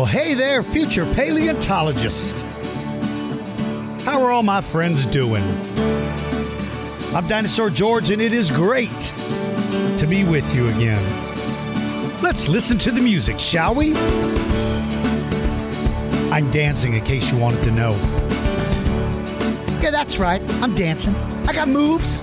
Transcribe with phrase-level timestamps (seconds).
[0.00, 2.34] Well, hey there, future paleontologist.
[4.06, 5.44] How are all my friends doing?
[7.14, 8.88] I'm Dinosaur George, and it is great
[9.98, 11.02] to be with you again.
[12.22, 13.94] Let's listen to the music, shall we?
[16.32, 17.90] I'm dancing in case you wanted to know.
[19.82, 20.40] Yeah, that's right.
[20.62, 21.14] I'm dancing.
[21.46, 22.22] I got moves.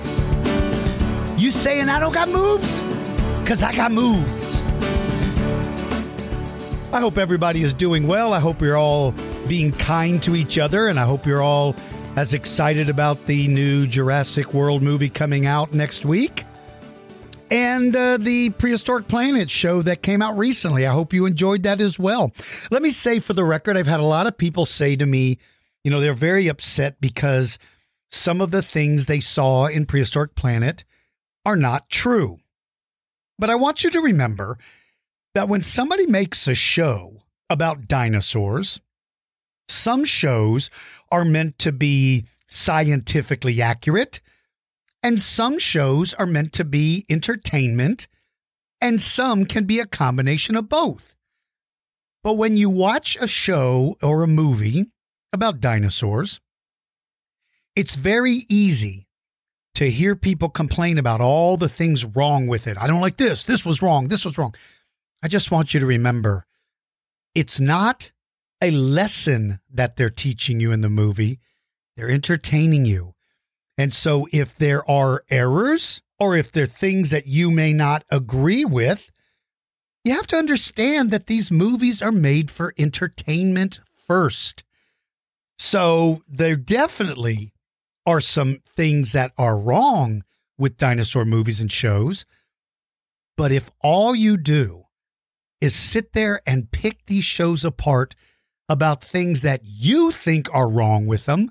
[1.40, 2.82] You saying I don't got moves?
[3.40, 4.64] Because I got moves.
[6.90, 8.32] I hope everybody is doing well.
[8.32, 9.12] I hope you're all
[9.46, 11.76] being kind to each other, and I hope you're all
[12.16, 16.44] as excited about the new Jurassic World movie coming out next week
[17.50, 20.86] and uh, the Prehistoric Planet show that came out recently.
[20.86, 22.32] I hope you enjoyed that as well.
[22.70, 25.38] Let me say for the record, I've had a lot of people say to me,
[25.84, 27.58] you know, they're very upset because
[28.10, 30.84] some of the things they saw in Prehistoric Planet
[31.44, 32.38] are not true.
[33.38, 34.58] But I want you to remember
[35.38, 38.80] that when somebody makes a show about dinosaurs,
[39.68, 40.68] some shows
[41.12, 44.20] are meant to be scientifically accurate,
[45.00, 48.08] and some shows are meant to be entertainment,
[48.80, 51.14] and some can be a combination of both.
[52.24, 54.86] But when you watch a show or a movie
[55.32, 56.40] about dinosaurs,
[57.76, 59.06] it's very easy
[59.76, 62.76] to hear people complain about all the things wrong with it.
[62.76, 63.44] I don't like this.
[63.44, 64.08] This was wrong.
[64.08, 64.56] This was wrong.
[65.22, 66.46] I just want you to remember
[67.34, 68.12] it's not
[68.60, 71.40] a lesson that they're teaching you in the movie,
[71.96, 73.14] they're entertaining you.
[73.76, 78.04] And so if there are errors or if there are things that you may not
[78.10, 79.10] agree with,
[80.04, 84.64] you have to understand that these movies are made for entertainment first.
[85.58, 87.52] So there definitely
[88.06, 90.24] are some things that are wrong
[90.56, 92.24] with dinosaur movies and shows.
[93.36, 94.84] But if all you do
[95.60, 98.14] is sit there and pick these shows apart
[98.68, 101.50] about things that you think are wrong with them,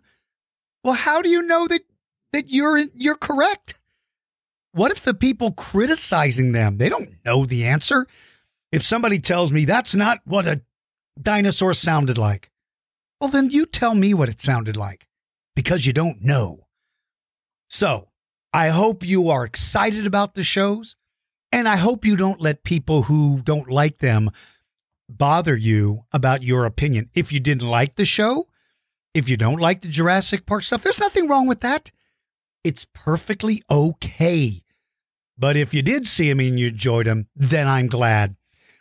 [0.84, 1.82] well, how do you know that
[2.34, 3.80] that you're you're correct?
[4.72, 8.06] What if the people criticizing them, they don't know the answer?
[8.72, 10.62] If somebody tells me that's not what a
[11.20, 12.52] dinosaur sounded like,
[13.20, 15.08] well, then you tell me what it sounded like
[15.56, 16.68] because you don't know.
[17.70, 18.10] So
[18.54, 20.96] I hope you are excited about the shows.
[21.52, 24.32] And I hope you don't let people who don't like them
[25.10, 27.10] bother you about your opinion.
[27.16, 28.48] If you didn't like the show,
[29.14, 31.92] if you don't like the Jurassic Park stuff, there's nothing wrong with that.
[32.64, 34.64] It's perfectly okay.
[35.38, 38.36] But if you did see them and you enjoyed them, then I'm glad.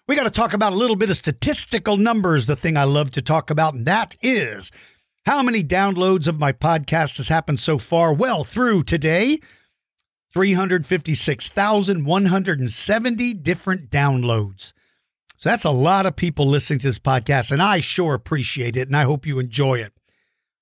[0.09, 3.11] We got to talk about a little bit of statistical numbers, the thing I love
[3.13, 4.71] to talk about, and that is
[5.27, 8.13] how many downloads of my podcast has happened so far?
[8.13, 9.41] Well, through today,
[10.37, 14.75] 356,170 different downloads.
[15.39, 18.87] So that's a lot of people listening to this podcast, and I sure appreciate it,
[18.87, 19.95] and I hope you enjoy it.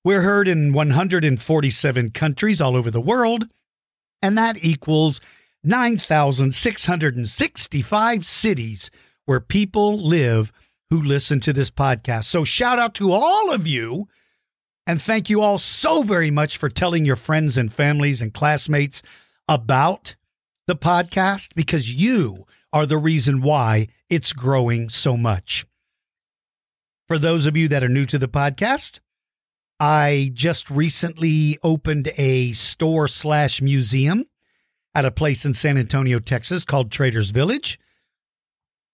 [0.05, 3.49] We're heard in 147 countries all over the world,
[4.23, 5.21] and that equals
[5.65, 8.93] 9,665 cities
[9.25, 10.53] where people live
[10.91, 12.27] who listen to this podcast.
[12.27, 14.07] So shout out to all of you,
[14.87, 19.03] and thank you all so very much for telling your friends and families and classmates
[19.49, 20.17] about
[20.67, 25.67] the podcast because you are the reason why it's growing so much.
[27.07, 29.01] For those of you that are new to the podcast,
[29.79, 34.25] I just recently opened a store slash museum
[34.95, 37.79] at a place in San Antonio, Texas called Traders Village.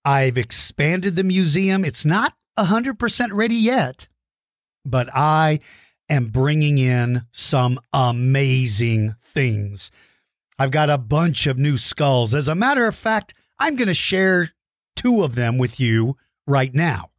[0.05, 1.85] I've expanded the museum.
[1.85, 4.09] It's not 100% ready yet,
[4.85, 5.61] but I
[6.09, 9.91] am bringing in some amazing things.
[10.61, 12.35] I've got a bunch of new skulls.
[12.35, 14.51] As a matter of fact, I'm going to share
[14.95, 17.13] two of them with you right now.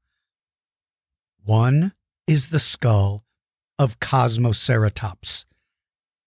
[1.43, 1.93] One
[2.27, 3.25] is the skull
[3.79, 5.45] of Kosmoceratops.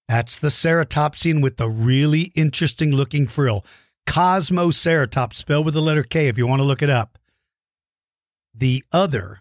[0.09, 3.65] That's the ceratopsian with the really interesting looking frill.
[4.09, 7.17] Kosmoceratops, spelled with the letter K if you want to look it up.
[8.53, 9.41] The other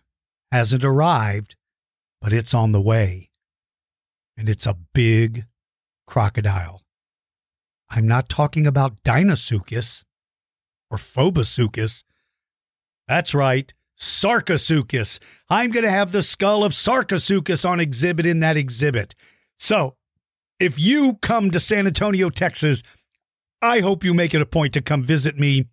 [0.51, 1.55] hasn't arrived,
[2.21, 3.31] but it's on the way.
[4.37, 5.47] And it's a big
[6.05, 6.82] crocodile.
[7.95, 10.03] I'm not talking about Deinosuchus
[10.89, 12.03] or Phobosuchus.
[13.07, 15.19] That's right, Sarcosuchus.
[15.47, 19.13] I'm going to have the skull of Sarcosuchus on exhibit in that exhibit.
[19.57, 19.95] So
[20.59, 22.81] if you come to San Antonio, Texas,
[23.61, 25.65] I hope you make it a point to come visit me.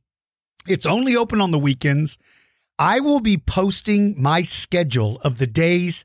[0.68, 2.18] It's only open on the weekends.
[2.78, 6.04] I will be posting my schedule of the days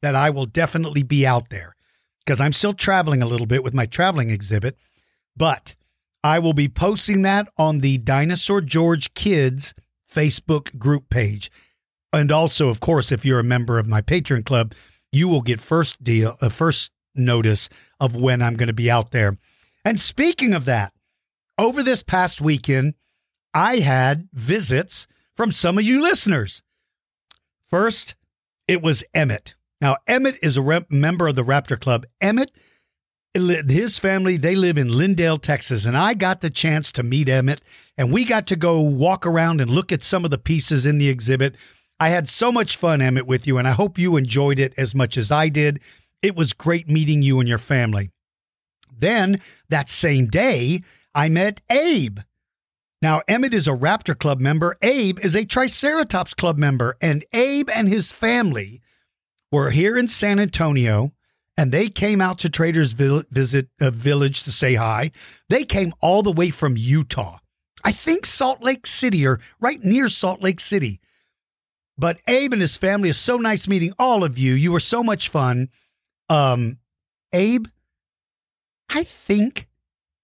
[0.00, 1.74] that I will definitely be out there
[2.24, 4.76] because I'm still traveling a little bit with my traveling exhibit.
[5.40, 5.74] But
[6.22, 9.74] I will be posting that on the Dinosaur George Kids
[10.06, 11.50] Facebook group page.
[12.12, 14.74] And also, of course, if you're a member of my Patreon club,
[15.10, 19.12] you will get first deal, uh, first notice of when I'm going to be out
[19.12, 19.38] there.
[19.82, 20.92] And speaking of that,
[21.56, 22.92] over this past weekend,
[23.54, 26.62] I had visits from some of you listeners.
[27.66, 28.14] First,
[28.68, 29.54] it was Emmett.
[29.80, 32.04] Now, Emmett is a rep- member of the Raptor Club.
[32.20, 32.50] Emmett,
[33.34, 37.62] his family, they live in Lindale, Texas, and I got the chance to meet Emmett,
[37.96, 40.98] and we got to go walk around and look at some of the pieces in
[40.98, 41.54] the exhibit.
[42.00, 44.94] I had so much fun, Emmett, with you, and I hope you enjoyed it as
[44.94, 45.80] much as I did.
[46.22, 48.10] It was great meeting you and your family.
[48.96, 50.82] Then, that same day,
[51.14, 52.18] I met Abe.
[53.00, 54.76] Now, Emmett is a Raptor Club member.
[54.82, 56.96] Abe is a Triceratops Club member.
[57.00, 58.82] And Abe and his family
[59.50, 61.12] were here in San Antonio
[61.60, 65.10] and they came out to Traders Visit uh, Village to say hi.
[65.50, 67.38] They came all the way from Utah.
[67.84, 71.00] I think Salt Lake City or right near Salt Lake City.
[71.98, 74.54] But Abe and his family is so nice meeting all of you.
[74.54, 75.68] You were so much fun.
[76.30, 76.78] Um,
[77.34, 77.66] Abe,
[78.88, 79.68] I think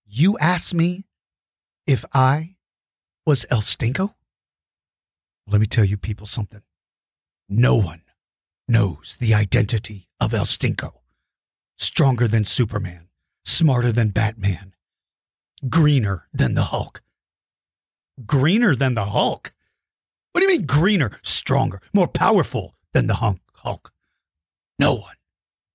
[0.06, 1.04] you asked me
[1.86, 2.56] if I
[3.26, 4.14] was El Stinko.
[5.46, 6.62] Let me tell you people something.
[7.46, 8.00] No one
[8.66, 10.94] knows the identity of El Stinko.
[11.76, 13.08] Stronger than Superman,
[13.44, 14.74] smarter than Batman,
[15.68, 17.02] greener than the Hulk.
[18.24, 19.52] Greener than the Hulk?
[20.32, 21.12] What do you mean greener?
[21.22, 23.40] Stronger, more powerful than the Hulk.
[24.78, 25.16] No one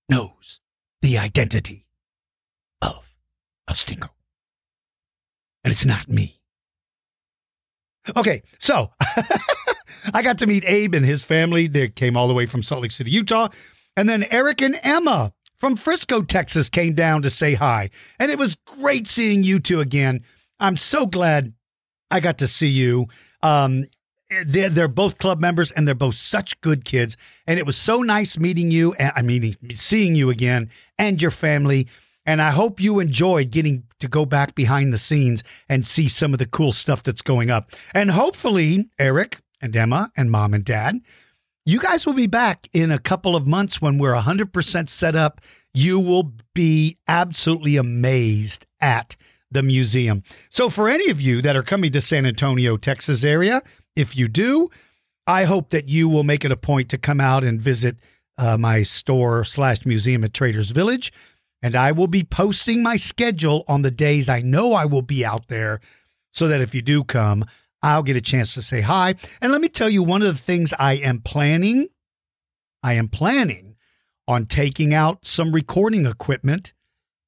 [0.09, 0.59] knows
[1.01, 1.85] the identity
[2.81, 3.13] of
[3.67, 4.09] El Stinko.
[5.63, 6.39] And it's not me.
[8.15, 8.91] Okay, so
[10.13, 11.67] I got to meet Abe and his family.
[11.67, 13.49] They came all the way from Salt Lake City, Utah.
[13.95, 17.91] And then Eric and Emma from Frisco, Texas came down to say hi.
[18.17, 20.25] And it was great seeing you two again.
[20.59, 21.53] I'm so glad
[22.09, 23.09] I got to see you.
[23.43, 23.85] Um,
[24.47, 27.15] they're, they're both club members and they're both such good kids.
[27.45, 28.95] And it was so nice meeting you.
[28.99, 31.87] I mean, seeing you again and your family.
[32.25, 36.33] And I hope you enjoyed getting to go back behind the scenes and see some
[36.33, 37.69] of the cool stuff that's going up.
[37.93, 41.01] And hopefully, Eric and Emma and mom and dad,
[41.65, 45.41] you guys will be back in a couple of months when we're 100% set up.
[45.73, 49.15] You will be absolutely amazed at
[49.51, 50.23] the museum.
[50.49, 53.61] So, for any of you that are coming to San Antonio, Texas area,
[53.95, 54.69] if you do,
[55.27, 57.97] I hope that you will make it a point to come out and visit
[58.37, 61.11] uh, my store slash museum at Traders Village
[61.61, 65.23] and I will be posting my schedule on the days I know I will be
[65.23, 65.79] out there
[66.31, 67.45] so that if you do come,
[67.83, 69.15] I'll get a chance to say hi.
[69.41, 71.89] And let me tell you one of the things I am planning.
[72.83, 73.75] I am planning
[74.27, 76.73] on taking out some recording equipment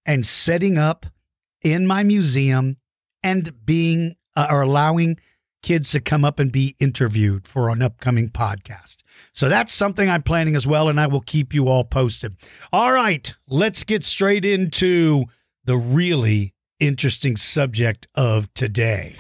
[0.06, 1.06] and setting up
[1.62, 2.78] in my museum
[3.24, 5.18] and being uh, or allowing
[5.62, 8.98] kids to come up and be interviewed for an upcoming podcast.
[9.32, 12.36] So that's something I'm planning as well, and I will keep you all posted.
[12.72, 15.26] All right, let's get straight into
[15.64, 19.16] the really interesting subject of today.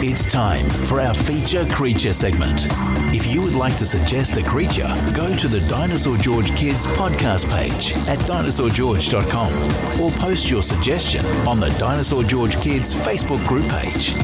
[0.00, 2.66] It's time for our feature creature segment.
[3.14, 7.50] If you would like to suggest a creature, go to the Dinosaur George Kids podcast
[7.50, 14.14] page at dinosaurgeorge.com or post your suggestion on the Dinosaur George Kids Facebook group page.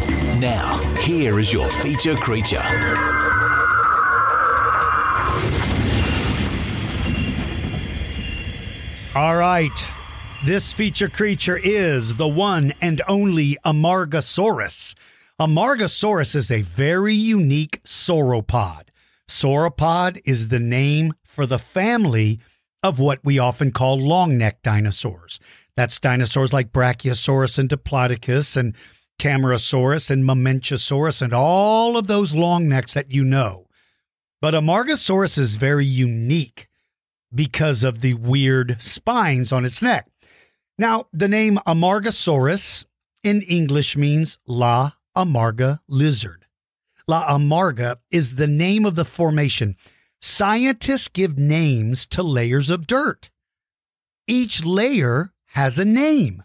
[0.41, 2.63] Now, here is your feature creature.
[9.15, 9.94] All right.
[10.45, 14.95] This feature creature is the one and only Amargasaurus.
[15.41, 18.89] Amargasaurus is a very unique sauropod.
[19.27, 22.41] Sauropod is the name for the family
[22.83, 25.41] of what we often call long neck dinosaurs.
[25.79, 28.77] That's dinosaurs like Brachiosaurus and Diplodocus and
[29.19, 33.67] Camarasaurus and Mamenchisaurus and all of those long necks that you know.
[34.43, 36.69] But Amargasaurus is very unique
[37.35, 40.07] because of the weird spines on its neck.
[40.77, 42.85] Now, the name Amargasaurus
[43.23, 46.47] in English means La Amarga lizard.
[47.07, 49.77] La Amarga is the name of the formation.
[50.21, 53.31] Scientists give names to layers of dirt.
[54.27, 56.43] Each layer has a name.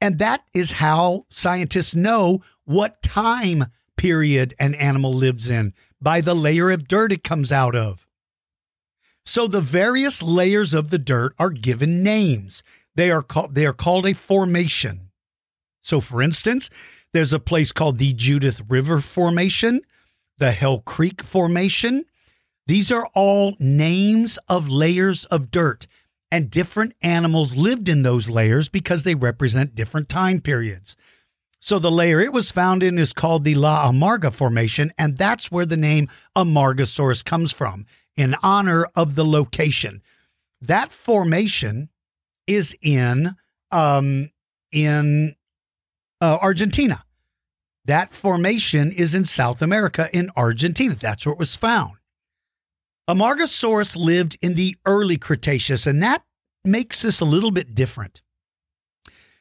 [0.00, 6.34] And that is how scientists know what time period an animal lives in by the
[6.34, 8.06] layer of dirt it comes out of.
[9.26, 12.62] So the various layers of the dirt are given names.
[12.98, 15.10] They are called they are called a formation.
[15.82, 16.68] So for instance,
[17.12, 19.82] there's a place called the Judith River Formation,
[20.38, 22.06] the Hell Creek Formation.
[22.66, 25.86] These are all names of layers of dirt,
[26.32, 30.96] and different animals lived in those layers because they represent different time periods.
[31.60, 35.52] So the layer it was found in is called the La Amarga Formation, and that's
[35.52, 37.86] where the name Amargasaurus comes from,
[38.16, 40.02] in honor of the location.
[40.60, 41.90] That formation
[42.48, 43.36] is in
[43.70, 44.30] um,
[44.72, 45.36] in
[46.20, 47.04] uh, Argentina.
[47.84, 50.94] That formation is in South America, in Argentina.
[50.94, 51.92] That's where it was found.
[53.08, 56.24] Amargasaurus lived in the early Cretaceous, and that
[56.64, 58.20] makes this a little bit different.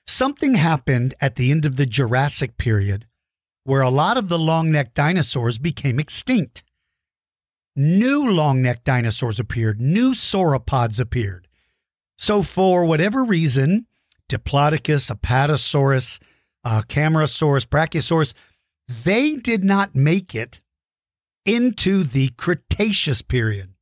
[0.05, 3.07] Something happened at the end of the Jurassic period
[3.65, 6.63] where a lot of the long necked dinosaurs became extinct.
[7.75, 11.46] New long necked dinosaurs appeared, new sauropods appeared.
[12.17, 13.85] So, for whatever reason,
[14.29, 16.19] Diplodocus, Apatosaurus,
[16.63, 18.33] uh, Camarasaurus, Brachiosaurus,
[19.03, 20.61] they did not make it
[21.45, 23.73] into the Cretaceous period.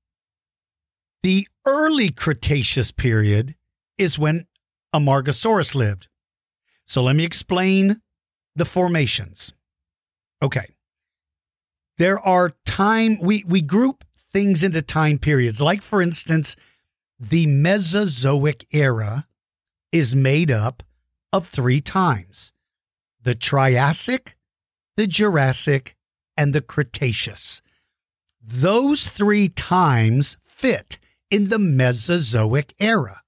[1.24, 3.56] The early Cretaceous period
[3.98, 4.46] is when
[4.94, 6.08] Amargasaurus lived.
[6.86, 8.02] So let me explain
[8.56, 9.54] the formations.
[10.42, 10.76] Okay.
[11.98, 15.62] There are time we we group things into time periods.
[15.62, 16.56] Like for instance,
[17.20, 19.28] the Mesozoic era
[19.92, 20.84] is made up
[21.32, 22.52] of three times.
[23.22, 24.38] The Triassic,
[24.98, 25.96] the Jurassic,
[26.38, 27.62] and the Cretaceous.
[28.42, 31.00] Those three times fit
[31.32, 33.22] in the Mesozoic era.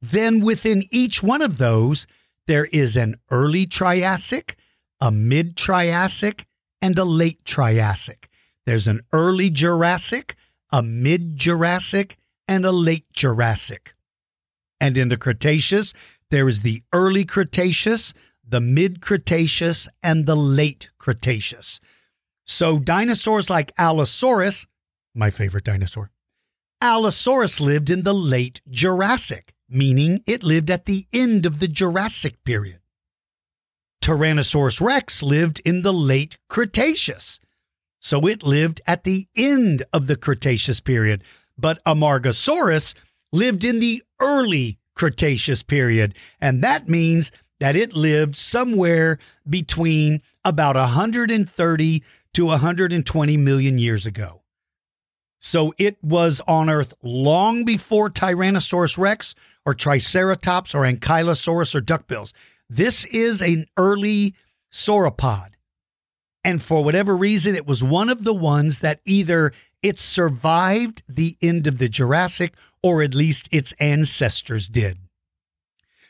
[0.00, 2.06] Then within each one of those,
[2.46, 4.56] there is an early Triassic,
[5.00, 6.46] a mid Triassic,
[6.80, 8.28] and a late Triassic.
[8.66, 10.34] There's an early Jurassic,
[10.70, 12.18] a mid Jurassic,
[12.48, 13.94] and a late Jurassic.
[14.80, 15.92] And in the Cretaceous,
[16.30, 18.12] there is the early Cretaceous,
[18.46, 21.80] the mid Cretaceous, and the late Cretaceous.
[22.44, 24.66] So dinosaurs like Allosaurus,
[25.14, 26.10] my favorite dinosaur,
[26.80, 32.44] Allosaurus lived in the late Jurassic meaning it lived at the end of the Jurassic
[32.44, 32.80] period.
[34.02, 37.40] Tyrannosaurus rex lived in the late Cretaceous,
[37.98, 41.24] so it lived at the end of the Cretaceous period.
[41.62, 42.92] But Amargasaurus
[43.32, 50.76] lived in the early Cretaceous period, and that means that it lived somewhere between about
[50.76, 52.02] 130
[52.34, 54.42] to 120 million years ago.
[55.40, 62.32] So it was on Earth long before Tyrannosaurus rex or Triceratops or Ankylosaurus or duckbills.
[62.68, 64.34] This is an early
[64.72, 65.50] sauropod.
[66.44, 71.36] And for whatever reason, it was one of the ones that either it survived the
[71.42, 74.98] end of the Jurassic or at least its ancestors did.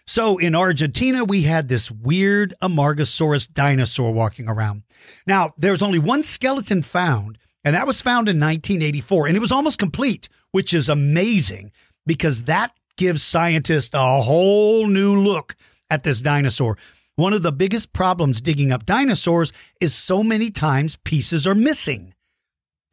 [0.07, 4.83] So in Argentina, we had this weird Amargasaurus dinosaur walking around.
[5.27, 9.53] Now, there's only one skeleton found, and that was found in 1984, and it was
[9.53, 11.71] almost complete, which is amazing
[12.05, 15.57] because that gives scientists a whole new look
[15.89, 16.77] at this dinosaur.
[17.15, 22.15] One of the biggest problems digging up dinosaurs is so many times pieces are missing.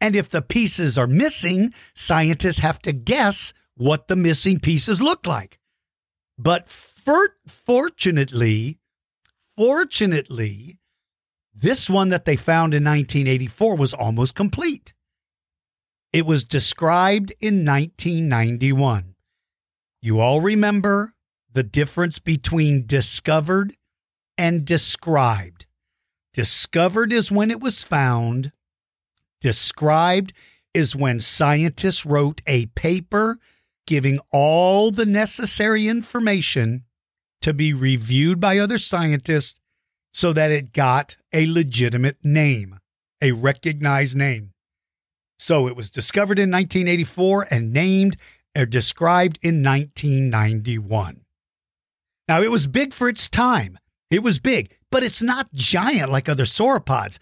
[0.00, 5.26] And if the pieces are missing, scientists have to guess what the missing pieces look
[5.26, 5.58] like.
[6.38, 8.78] But for, fortunately,
[9.56, 10.78] fortunately,
[11.54, 14.94] this one that they found in 1984 was almost complete.
[16.12, 19.14] It was described in 1991.
[20.02, 21.14] You all remember
[21.52, 23.76] the difference between discovered
[24.38, 25.66] and described.
[26.32, 28.52] Discovered is when it was found.
[29.40, 30.32] Described
[30.74, 33.38] is when scientists wrote a paper
[33.86, 36.84] giving all the necessary information
[37.42, 39.58] to be reviewed by other scientists
[40.12, 42.78] so that it got a legitimate name,
[43.20, 44.52] a recognized name.
[45.38, 48.16] So it was discovered in 1984 and named
[48.54, 51.22] are described in 1991.
[52.28, 53.78] Now, it was big for its time.
[54.10, 57.18] It was big, but it's not giant like other sauropods.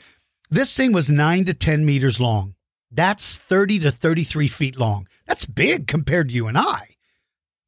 [0.51, 2.55] This thing was 9 to 10 meters long.
[2.91, 5.07] That's 30 to 33 feet long.
[5.27, 6.89] That's big compared to you and I.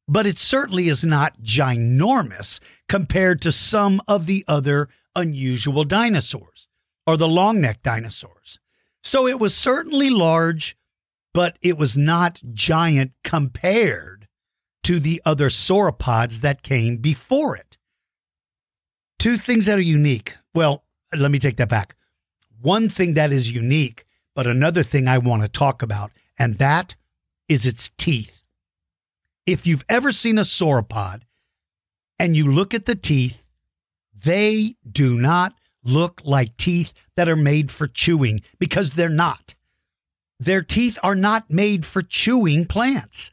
[0.07, 2.59] But it certainly is not ginormous
[2.89, 6.67] compared to some of the other unusual dinosaurs
[7.05, 8.59] or the long necked dinosaurs.
[9.03, 10.75] So it was certainly large,
[11.33, 14.27] but it was not giant compared
[14.83, 17.77] to the other sauropods that came before it.
[19.19, 20.35] Two things that are unique.
[20.55, 20.83] Well,
[21.15, 21.95] let me take that back.
[22.61, 26.95] One thing that is unique, but another thing I want to talk about, and that
[27.47, 28.43] is its teeth.
[29.45, 31.21] If you've ever seen a sauropod
[32.19, 33.43] and you look at the teeth,
[34.23, 35.53] they do not
[35.83, 39.55] look like teeth that are made for chewing because they're not.
[40.39, 43.31] Their teeth are not made for chewing plants.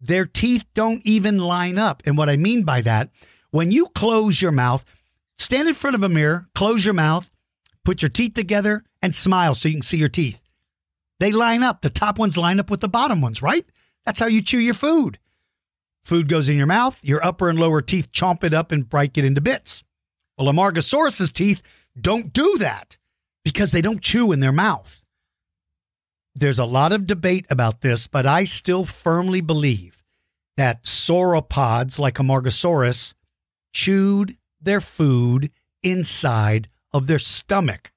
[0.00, 2.02] Their teeth don't even line up.
[2.06, 3.10] And what I mean by that,
[3.50, 4.84] when you close your mouth,
[5.36, 7.30] stand in front of a mirror, close your mouth,
[7.86, 10.42] put your teeth together, and smile so you can see your teeth.
[11.20, 11.80] They line up.
[11.80, 13.64] The top ones line up with the bottom ones, right?
[14.04, 15.18] That's how you chew your food.
[16.04, 19.16] Food goes in your mouth, your upper and lower teeth chomp it up and break
[19.16, 19.84] it into bits.
[20.36, 21.62] Well, Amargasaurus's teeth
[21.98, 22.96] don't do that
[23.44, 25.04] because they don't chew in their mouth.
[26.34, 30.04] There's a lot of debate about this, but I still firmly believe
[30.56, 33.14] that sauropods like Amargasaurus
[33.72, 35.50] chewed their food
[35.82, 37.92] inside of their stomach.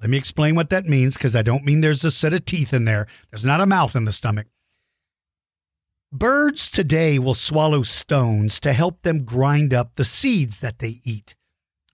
[0.00, 2.72] Let me explain what that means because I don't mean there's a set of teeth
[2.72, 3.06] in there.
[3.30, 4.46] There's not a mouth in the stomach.
[6.12, 11.36] Birds today will swallow stones to help them grind up the seeds that they eat.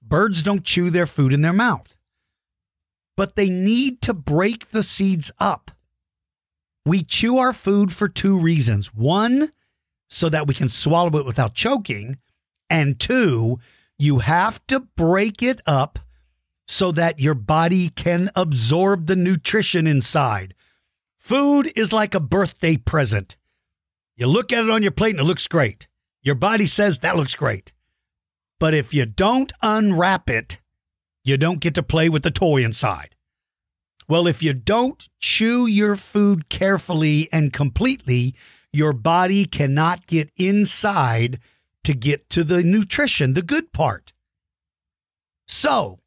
[0.00, 1.97] Birds don't chew their food in their mouth,
[3.17, 5.73] but they need to break the seeds up.
[6.87, 8.95] We chew our food for two reasons.
[8.95, 9.53] One,
[10.09, 12.19] so that we can swallow it without choking.
[12.71, 13.59] And two,
[13.99, 15.99] you have to break it up
[16.69, 20.55] so that your body can absorb the nutrition inside.
[21.19, 23.37] Food is like a birthday present.
[24.17, 25.87] You look at it on your plate and it looks great.
[26.23, 27.73] Your body says that looks great.
[28.59, 30.59] But if you don't unwrap it,
[31.25, 33.15] you don't get to play with the toy inside.
[34.09, 38.35] Well, if you don't chew your food carefully and completely,
[38.73, 41.41] your body cannot get inside
[41.87, 44.12] to get to the nutrition, the good part.
[45.47, 46.00] So,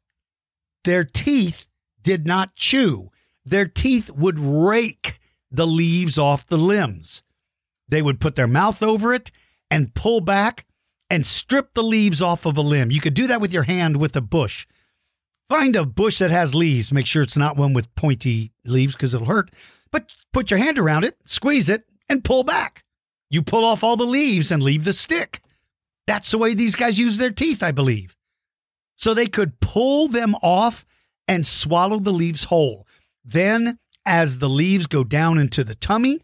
[0.84, 1.64] their teeth
[2.02, 3.10] did not chew.
[3.46, 5.18] Their teeth would rake
[5.50, 7.22] the leaves off the limbs.
[7.88, 9.30] They would put their mouth over it
[9.70, 10.66] and pull back
[11.08, 12.90] and strip the leaves off of a limb.
[12.90, 14.66] You could do that with your hand with a bush.
[15.48, 16.92] Find a bush that has leaves.
[16.92, 19.50] Make sure it's not one with pointy leaves because it'll hurt.
[19.90, 22.84] But put your hand around it, squeeze it, and pull back.
[23.30, 25.40] You pull off all the leaves and leave the stick.
[26.10, 28.16] That's the way these guys use their teeth, I believe.
[28.96, 30.84] So they could pull them off
[31.28, 32.84] and swallow the leaves whole.
[33.24, 36.18] Then, as the leaves go down into the tummy,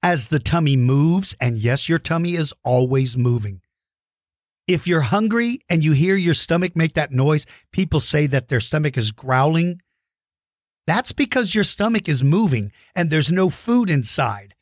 [0.00, 3.62] as the tummy moves, and yes, your tummy is always moving.
[4.68, 8.60] If you're hungry and you hear your stomach make that noise, people say that their
[8.60, 9.82] stomach is growling.
[10.86, 14.54] That's because your stomach is moving and there's no food inside.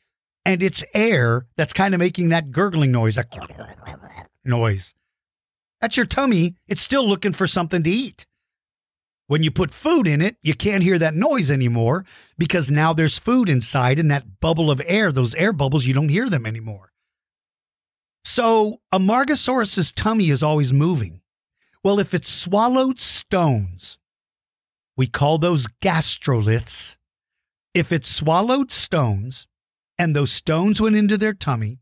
[0.47, 3.27] And it's air that's kind of making that gurgling noise, that
[4.45, 4.95] noise.
[5.81, 6.55] That's your tummy.
[6.69, 8.25] It's still looking for something to eat.
[9.27, 12.05] When you put food in it, you can't hear that noise anymore
[12.37, 16.07] because now there's food inside and that bubble of air, those air bubbles, you don't
[16.07, 16.93] hear them anymore.
[18.23, 21.19] So Amargasaurus's tummy is always moving.
[21.83, 23.97] Well, if it swallowed stones,
[24.95, 26.95] we call those gastroliths.
[27.73, 29.45] If it swallowed stones
[29.97, 31.79] and those stones went into their tummy,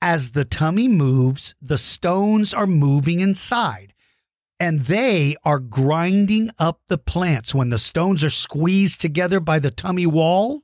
[0.00, 3.94] as the tummy moves, the stones are moving inside
[4.58, 7.54] and they are grinding up the plants.
[7.54, 10.62] When the stones are squeezed together by the tummy wall,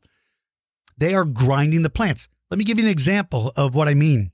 [0.96, 2.28] they are grinding the plants.
[2.50, 4.32] Let me give you an example of what I mean.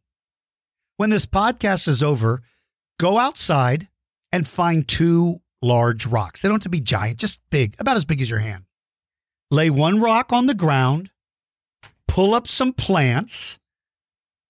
[0.97, 2.42] When this podcast is over,
[2.99, 3.88] go outside
[4.33, 6.42] and find two large rocks.
[6.42, 8.64] They don't have to be giant, just big, about as big as your hand.
[9.51, 11.11] Lay one rock on the ground,
[12.14, 13.59] pull up some plants,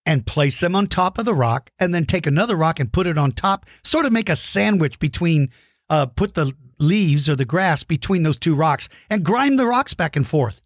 [0.05, 3.07] and place them on top of the rock, and then take another rock and put
[3.07, 5.49] it on top, sort of make a sandwich between,
[5.89, 9.95] uh, put the leaves or the grass between those two rocks and grind the rocks
[9.95, 10.61] back and forth.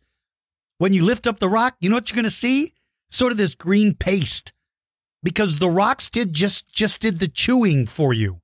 [0.78, 2.74] When you lift up the rock, you know what you're going to see?
[3.10, 4.52] Sort of this green paste
[5.22, 8.40] because the rocks did just just did the chewing for you.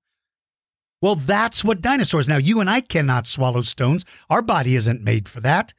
[1.03, 2.29] Well, that's what dinosaurs.
[2.29, 4.05] Now, you and I cannot swallow stones.
[4.31, 5.75] Our body isn't made for that.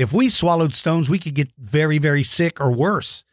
[0.00, 3.24] If we swallowed stones, we could get very, very sick or worse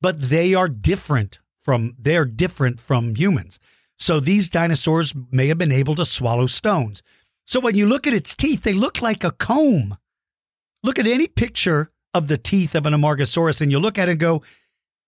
[0.00, 3.58] but they are different from they're different from humans.
[3.98, 7.02] So these dinosaurs may have been able to swallow stones.
[7.46, 9.96] So when you look at its teeth, they look like a comb.
[10.82, 14.12] Look at any picture of the teeth of an Amargasaurus and you look at it
[14.12, 14.42] and go,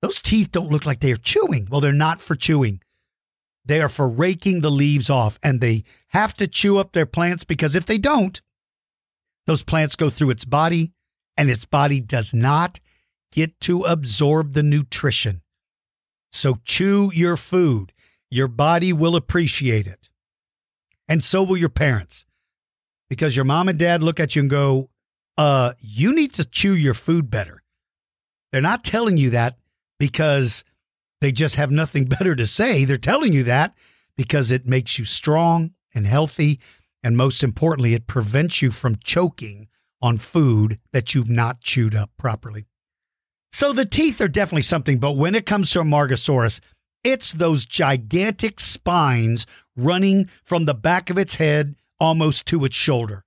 [0.02, 1.68] those teeth don't look like they're chewing.
[1.70, 2.80] Well, they're not for chewing.
[3.64, 7.44] They are for raking the leaves off and they have to chew up their plants
[7.44, 8.40] because if they don't,
[9.46, 10.92] those plants go through its body
[11.36, 12.80] and its body does not
[13.32, 15.42] get to absorb the nutrition.
[16.32, 17.92] So chew your food.
[18.30, 20.08] Your body will appreciate it.
[21.08, 22.26] And so will your parents.
[23.08, 24.90] Because your mom and dad look at you and go,
[25.36, 27.62] uh, you need to chew your food better.
[28.52, 29.56] They're not telling you that
[29.98, 30.64] because
[31.20, 32.84] they just have nothing better to say.
[32.84, 33.74] They're telling you that
[34.16, 36.60] because it makes you strong and healthy.
[37.02, 39.68] And most importantly, it prevents you from choking
[40.02, 42.66] on food that you've not chewed up properly.
[43.52, 46.60] So the teeth are definitely something, but when it comes to Amargasaurus,
[47.02, 53.24] it's those gigantic spines running from the back of its head almost to its shoulder.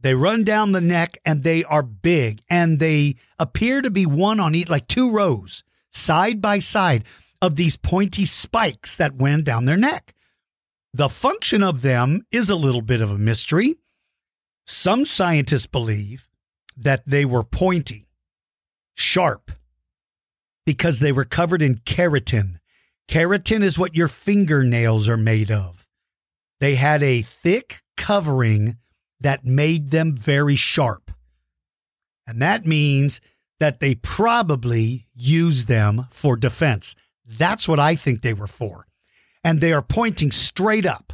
[0.00, 4.40] They run down the neck and they are big and they appear to be one
[4.40, 7.04] on each, like two rows, side by side
[7.40, 10.14] of these pointy spikes that went down their neck.
[10.94, 13.76] The function of them is a little bit of a mystery.
[14.66, 16.28] Some scientists believe
[16.76, 18.08] that they were pointy,
[18.94, 19.50] sharp,
[20.66, 22.56] because they were covered in keratin.
[23.08, 25.86] Keratin is what your fingernails are made of.
[26.60, 28.76] They had a thick covering
[29.20, 31.10] that made them very sharp.
[32.26, 33.20] And that means
[33.60, 36.94] that they probably used them for defense.
[37.24, 38.86] That's what I think they were for.
[39.44, 41.12] And they are pointing straight up.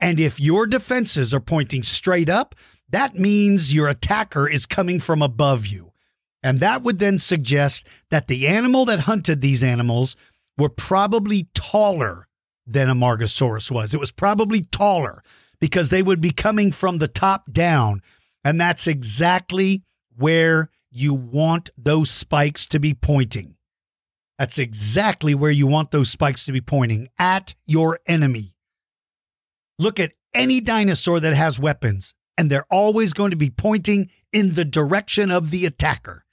[0.00, 2.54] And if your defenses are pointing straight up,
[2.88, 5.92] that means your attacker is coming from above you.
[6.42, 10.16] And that would then suggest that the animal that hunted these animals
[10.56, 12.26] were probably taller
[12.66, 13.92] than Amargasaurus was.
[13.92, 15.22] It was probably taller
[15.60, 18.02] because they would be coming from the top down.
[18.42, 19.84] And that's exactly
[20.16, 23.56] where you want those spikes to be pointing.
[24.40, 28.54] That's exactly where you want those spikes to be pointing at your enemy.
[29.78, 34.54] Look at any dinosaur that has weapons, and they're always going to be pointing in
[34.54, 36.24] the direction of the attacker.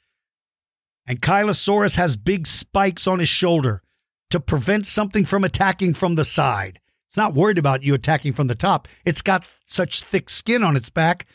[1.10, 3.84] Ankylosaurus has big spikes on his shoulder
[4.30, 6.80] to prevent something from attacking from the side.
[7.10, 8.88] It's not worried about you attacking from the top.
[9.04, 11.26] It's got such thick skin on its back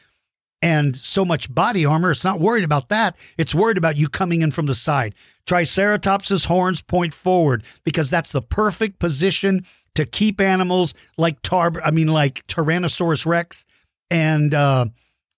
[0.62, 2.12] and so much body armor.
[2.12, 3.16] It's not worried about that.
[3.36, 5.14] It's worried about you coming in from the side.
[5.46, 11.90] Triceratops's horns point forward because that's the perfect position to keep animals like tar I
[11.90, 13.66] mean like Tyrannosaurus rex
[14.10, 14.86] and uh,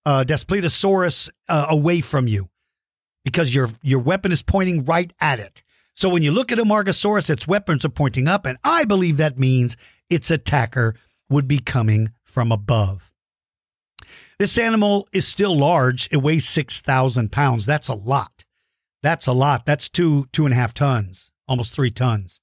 [0.05, 2.49] uh, Daspletosaurus uh, away from you
[3.25, 5.63] because your your weapon is pointing right at it.
[5.95, 9.39] So when you look at Amargasaurus, its weapons are pointing up, and I believe that
[9.39, 9.77] means
[10.11, 10.97] its attacker
[11.31, 13.11] would be coming from above.
[14.38, 16.09] This animal is still large.
[16.11, 17.66] It weighs 6,000 pounds.
[17.66, 18.44] That's a lot.
[19.03, 19.66] That's a lot.
[19.66, 22.40] That's two, two and a half tons, almost three tons.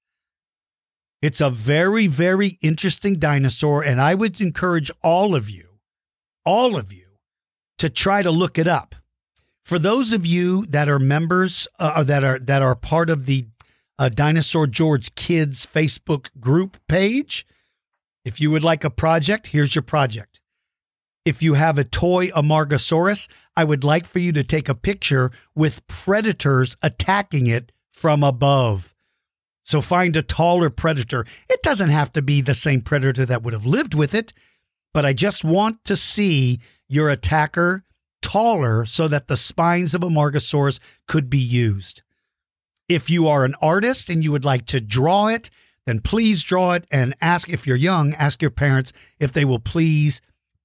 [1.21, 3.84] It's a very, very interesting dinosaur.
[3.84, 5.80] And I would encourage all of you,
[6.45, 7.08] all of you,
[7.77, 8.95] to try to look it up.
[9.63, 13.45] For those of you that are members, uh, that are that are part of the
[13.99, 17.45] uh, Dinosaur George Kids Facebook group page,
[18.25, 20.40] if you would like a project, here's your project
[21.25, 25.31] if you have a toy Amargasaurus, I would like for you to take a picture
[25.53, 28.95] with predators attacking it from above.
[29.63, 31.25] So find a taller predator.
[31.49, 34.34] It doesn't have to be the same predator that would have lived with it,
[34.93, 37.84] but I just want to see your attacker
[38.21, 42.01] taller so that the spines of Amargasaurus could be used.
[42.89, 45.49] If you are an artist and you would like to draw it,
[45.86, 49.60] then please draw it and ask if you're young, ask your parents if they will
[49.60, 50.21] please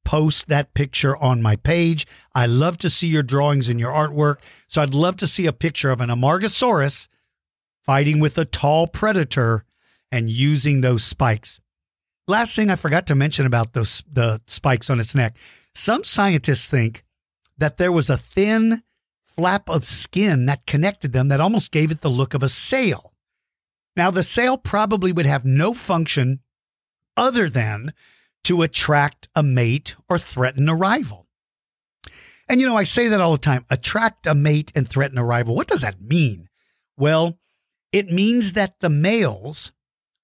[0.06, 2.06] post that picture on my page.
[2.32, 4.36] I love to see your drawings and your artwork.
[4.68, 7.08] So I'd love to see a picture of an Amargasaurus
[7.84, 9.64] fighting with a tall predator
[10.12, 11.60] and using those spikes.
[12.28, 15.36] Last thing I forgot to mention about those the spikes on its neck.
[15.74, 17.04] Some scientists think
[17.58, 18.82] that there was a thin
[19.26, 23.12] flap of skin that connected them that almost gave it the look of a sail.
[23.96, 26.40] Now the sail probably would have no function
[27.16, 27.92] other than
[28.46, 31.26] to attract a mate or threaten a rival.
[32.48, 35.24] And you know, I say that all the time attract a mate and threaten a
[35.24, 35.56] rival.
[35.56, 36.48] What does that mean?
[36.96, 37.40] Well,
[37.90, 39.72] it means that the males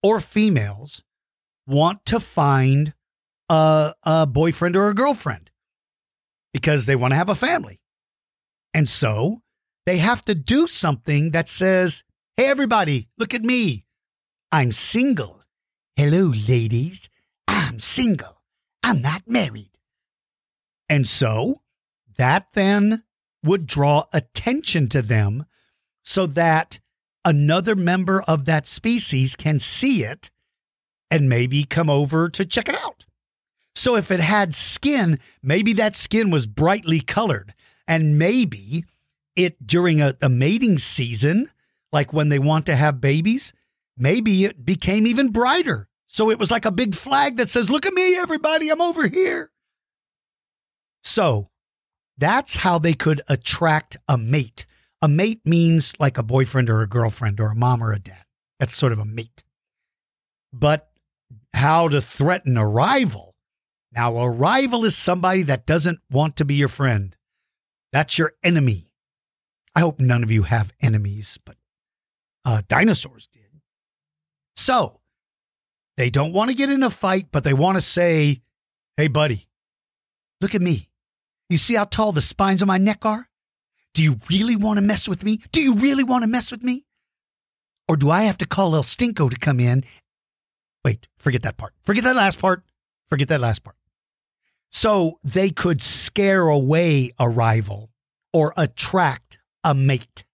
[0.04, 1.02] or females
[1.66, 2.94] want to find
[3.48, 5.50] a, a boyfriend or a girlfriend
[6.52, 7.80] because they want to have a family.
[8.72, 9.42] And so
[9.84, 12.04] they have to do something that says,
[12.36, 13.84] Hey, everybody, look at me.
[14.52, 15.42] I'm single.
[15.96, 17.08] Hello, ladies.
[17.52, 18.40] I'm single.
[18.82, 19.70] I'm not married.
[20.88, 21.60] And so
[22.16, 23.02] that then
[23.44, 25.46] would draw attention to them
[26.02, 26.80] so that
[27.24, 30.30] another member of that species can see it
[31.10, 33.04] and maybe come over to check it out.
[33.74, 37.54] So if it had skin, maybe that skin was brightly colored
[37.86, 38.84] and maybe
[39.36, 41.50] it during a, a mating season,
[41.92, 43.52] like when they want to have babies,
[43.96, 47.86] maybe it became even brighter So it was like a big flag that says, Look
[47.86, 49.50] at me, everybody, I'm over here.
[51.02, 51.48] So
[52.18, 54.66] that's how they could attract a mate.
[55.00, 58.24] A mate means like a boyfriend or a girlfriend or a mom or a dad.
[58.60, 59.42] That's sort of a mate.
[60.52, 60.90] But
[61.54, 63.34] how to threaten a rival.
[63.90, 67.16] Now, a rival is somebody that doesn't want to be your friend.
[67.90, 68.92] That's your enemy.
[69.74, 71.56] I hope none of you have enemies, but
[72.44, 73.62] uh, dinosaurs did.
[74.56, 75.01] So
[76.02, 78.42] they don't want to get in a fight, but they want to say,
[78.96, 79.46] Hey, buddy,
[80.40, 80.88] look at me.
[81.48, 83.28] You see how tall the spines on my neck are?
[83.94, 85.38] Do you really want to mess with me?
[85.52, 86.86] Do you really want to mess with me?
[87.86, 89.84] Or do I have to call El Stinko to come in?
[90.84, 91.72] Wait, forget that part.
[91.84, 92.64] Forget that last part.
[93.08, 93.76] Forget that last part.
[94.72, 97.90] So they could scare away a rival
[98.32, 100.24] or attract a mate.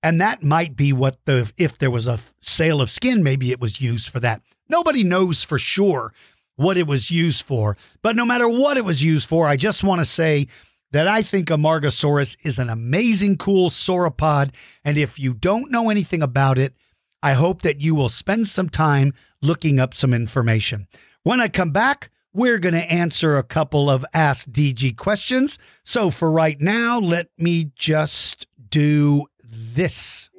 [0.00, 3.58] And that might be what the, if there was a sail of skin, maybe it
[3.58, 4.42] was used for that.
[4.68, 6.12] Nobody knows for sure
[6.56, 7.76] what it was used for.
[8.02, 10.48] But no matter what it was used for, I just want to say
[10.90, 14.50] that I think Amargasaurus is an amazing, cool sauropod.
[14.84, 16.74] And if you don't know anything about it,
[17.22, 20.88] I hope that you will spend some time looking up some information.
[21.22, 25.58] When I come back, we're going to answer a couple of Ask DG questions.
[25.84, 30.30] So for right now, let me just do this.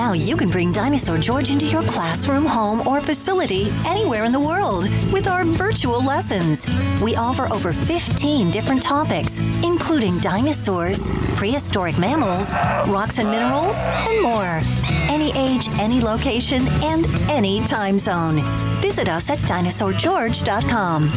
[0.00, 4.40] Now you can bring Dinosaur George into your classroom, home, or facility anywhere in the
[4.40, 6.66] world with our virtual lessons.
[7.02, 12.54] We offer over 15 different topics, including dinosaurs, prehistoric mammals,
[12.90, 14.62] rocks and minerals, and more.
[15.10, 18.40] Any age, any location, and any time zone.
[18.80, 21.10] Visit us at dinosaurgeorge.com.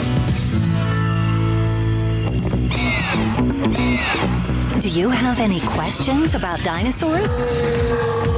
[4.80, 7.40] Do you have any questions about dinosaurs?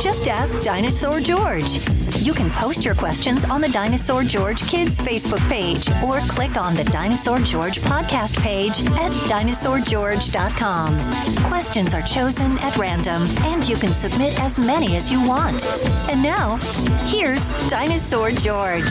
[0.02, 1.80] Just ask Dinosaur George.
[2.20, 6.76] You can post your questions on the Dinosaur George Kids Facebook page or click on
[6.76, 11.50] the Dinosaur George podcast page at dinosaurgeorge.com.
[11.50, 15.66] Questions are chosen at random and you can submit as many as you want.
[16.10, 16.58] And now,
[17.08, 18.84] here's Dinosaur George.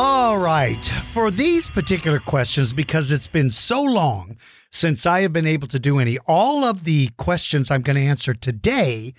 [0.00, 0.84] All right.
[1.12, 4.36] For these particular questions, because it's been so long
[4.70, 8.02] since I have been able to do any, all of the questions I'm going to
[8.02, 9.12] answer today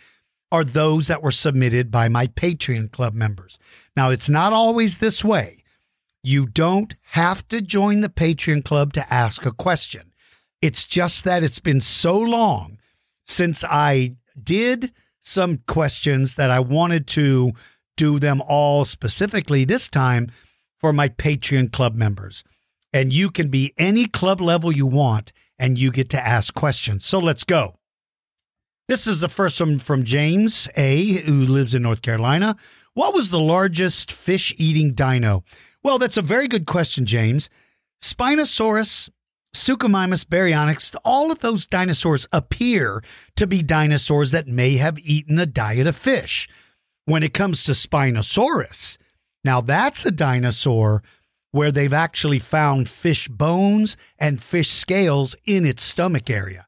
[0.54, 3.60] are those that were submitted by my Patreon club members.
[3.98, 5.66] Now, it's not always this way.
[6.24, 10.14] You don't have to join the Patreon club to ask a question.
[10.62, 12.78] It's just that it's been so long
[13.26, 17.52] since I did some questions that I wanted to
[17.98, 20.32] do them all specifically this time
[20.80, 22.44] for my Patreon club members.
[22.92, 27.06] And you can be any club level you want, and you get to ask questions.
[27.06, 27.76] So let's go.
[28.88, 32.56] This is the first one from James A., who lives in North Carolina.
[32.96, 35.44] What was the largest fish eating dino?
[35.84, 37.52] Well, that's a very good question, James.
[38.02, 39.10] Spinosaurus,
[39.56, 43.04] Suchomimus, Baryonyx, all of those dinosaurs appear
[43.36, 46.48] to be dinosaurs that may have eaten a diet of fish.
[47.06, 48.98] When it comes to Spinosaurus,
[49.44, 51.04] now, that's a dinosaur
[51.52, 56.68] where they've actually found fish bones and fish scales in its stomach area.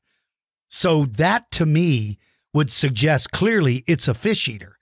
[0.70, 2.18] So, that to me
[2.54, 4.78] would suggest clearly it's a fish eater.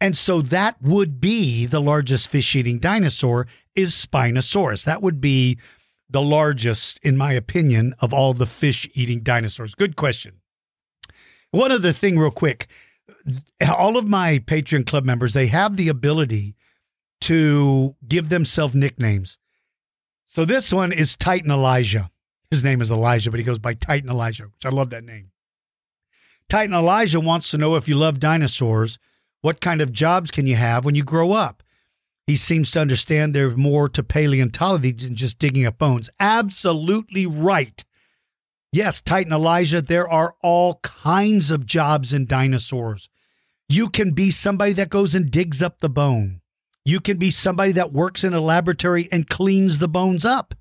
[0.00, 4.84] And so that would be the largest fish eating dinosaur is Spinosaurus.
[4.84, 5.58] That would be
[6.10, 9.74] the largest, in my opinion, of all the fish eating dinosaurs.
[9.74, 10.40] Good question.
[11.52, 12.68] One other thing, real quick
[13.66, 16.54] all of my Patreon club members, they have the ability
[17.24, 19.38] to give themselves nicknames.
[20.26, 22.10] So this one is Titan Elijah.
[22.50, 25.30] His name is Elijah, but he goes by Titan Elijah, which I love that name.
[26.50, 28.98] Titan Elijah wants to know if you love dinosaurs,
[29.40, 31.62] what kind of jobs can you have when you grow up?
[32.26, 36.10] He seems to understand there's more to paleontology than just digging up bones.
[36.20, 37.82] Absolutely right.
[38.70, 43.08] Yes, Titan Elijah, there are all kinds of jobs in dinosaurs.
[43.70, 46.42] You can be somebody that goes and digs up the bone.
[46.84, 50.54] You can be somebody that works in a laboratory and cleans the bones up.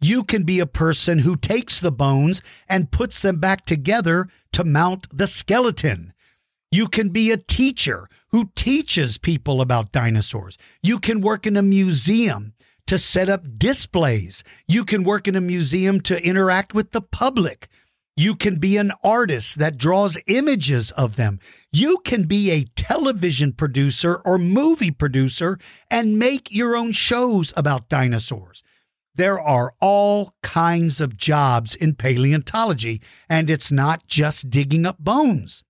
[0.00, 4.64] You can be a person who takes the bones and puts them back together to
[4.64, 6.12] mount the skeleton.
[6.70, 10.56] You can be a teacher who teaches people about dinosaurs.
[10.82, 12.54] You can work in a museum
[12.86, 14.42] to set up displays.
[14.66, 17.68] You can work in a museum to interact with the public.
[18.16, 21.38] You can be an artist that draws images of them.
[21.72, 25.58] You can be a television producer or movie producer
[25.90, 28.62] and make your own shows about dinosaurs.
[29.14, 35.62] There are all kinds of jobs in paleontology, and it's not just digging up bones.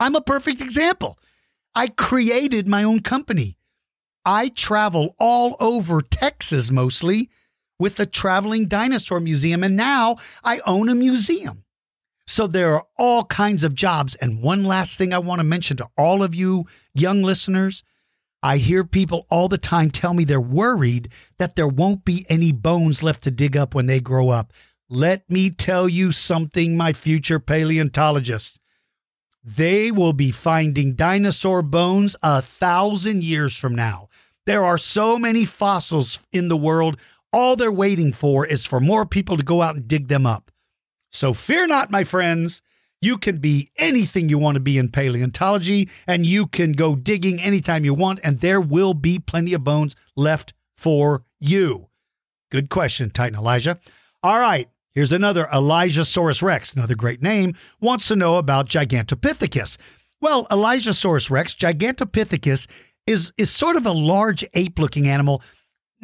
[0.00, 1.18] I'm a perfect example.
[1.74, 3.56] I created my own company.
[4.24, 7.30] I travel all over Texas mostly
[7.78, 11.64] with the Traveling Dinosaur Museum, and now I own a museum.
[12.26, 14.14] So there are all kinds of jobs.
[14.14, 17.82] And one last thing I want to mention to all of you young listeners
[18.44, 21.08] I hear people all the time tell me they're worried
[21.38, 24.52] that there won't be any bones left to dig up when they grow up.
[24.90, 28.58] Let me tell you something, my future paleontologists.
[29.42, 34.10] They will be finding dinosaur bones a thousand years from now.
[34.44, 36.98] There are so many fossils in the world.
[37.34, 40.52] All they're waiting for is for more people to go out and dig them up.
[41.10, 42.62] So fear not, my friends.
[43.02, 47.40] You can be anything you want to be in paleontology, and you can go digging
[47.40, 51.88] anytime you want, and there will be plenty of bones left for you.
[52.52, 53.80] Good question, Titan Elijah.
[54.22, 59.76] All right, here's another Elijahsaurus rex, another great name, wants to know about Gigantopithecus.
[60.20, 62.68] Well, Elijahsaurus rex, Gigantopithecus,
[63.08, 65.42] is, is sort of a large ape looking animal.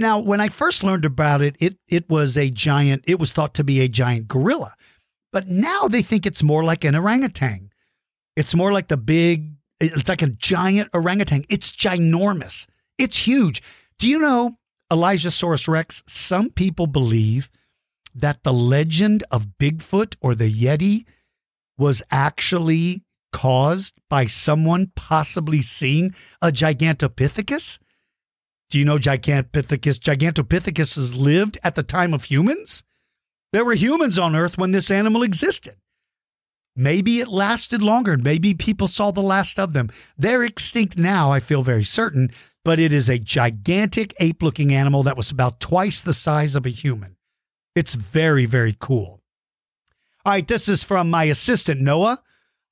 [0.01, 3.53] Now, when I first learned about it, it, it was a giant, it was thought
[3.57, 4.75] to be a giant gorilla.
[5.31, 7.71] But now they think it's more like an orangutan.
[8.35, 11.45] It's more like the big, it's like a giant orangutan.
[11.51, 12.67] It's ginormous.
[12.97, 13.63] It's huge.
[13.99, 14.57] Do you know,
[14.91, 16.03] Elijahsaurus rex?
[16.07, 17.51] Some people believe
[18.15, 21.05] that the legend of Bigfoot or the Yeti
[21.77, 27.79] was actually caused by someone possibly seeing a Gigantopithecus?
[28.71, 29.99] Do you know Gigantopithecus?
[29.99, 32.85] Gigantopithecus lived at the time of humans.
[33.53, 35.75] There were humans on Earth when this animal existed.
[36.77, 38.17] Maybe it lasted longer.
[38.17, 39.91] Maybe people saw the last of them.
[40.17, 42.31] They're extinct now, I feel very certain,
[42.65, 46.65] but it is a gigantic ape looking animal that was about twice the size of
[46.65, 47.17] a human.
[47.75, 49.21] It's very, very cool.
[50.25, 52.23] All right, this is from my assistant, Noah.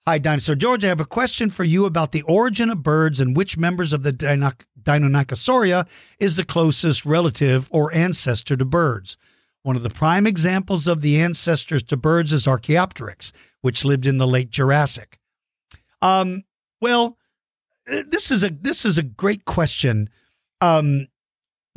[0.09, 0.87] Hi, Dinosaur George.
[0.87, 4.05] I have a question for you about the origin of birds and which members of
[4.05, 5.87] the Deinonychosauria
[6.19, 9.19] is the closest relative or ancestor to birds.
[9.65, 14.17] One of the prime examples of the ancestors to birds is Archaeopteryx, which lived in
[14.17, 15.19] the late Jurassic.
[16.01, 16.45] Um,
[16.81, 17.19] well,
[17.87, 20.09] uh, this is a this is a great question,
[20.63, 21.09] um,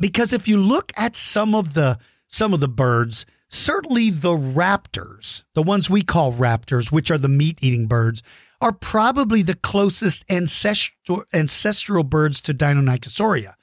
[0.00, 5.44] because if you look at some of the some of the birds, certainly the raptors,
[5.54, 8.22] the ones we call raptors, which are the meat eating birds,
[8.60, 13.54] are probably the closest ancestral ancestral birds to Deinonychosauria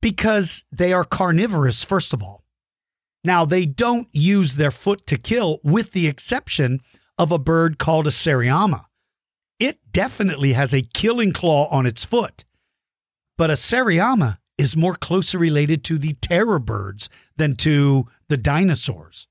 [0.00, 1.82] because they are carnivorous.
[1.82, 2.46] First of all,
[3.26, 6.80] now, they don't use their foot to kill, with the exception
[7.18, 8.84] of a bird called a Seriema.
[9.58, 12.44] It definitely has a killing claw on its foot.
[13.36, 19.28] But a Seriema is more closely related to the terror birds than to the dinosaurs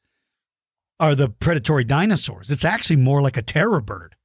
[1.00, 2.50] are the predatory dinosaurs.
[2.50, 4.16] It's actually more like a terror bird.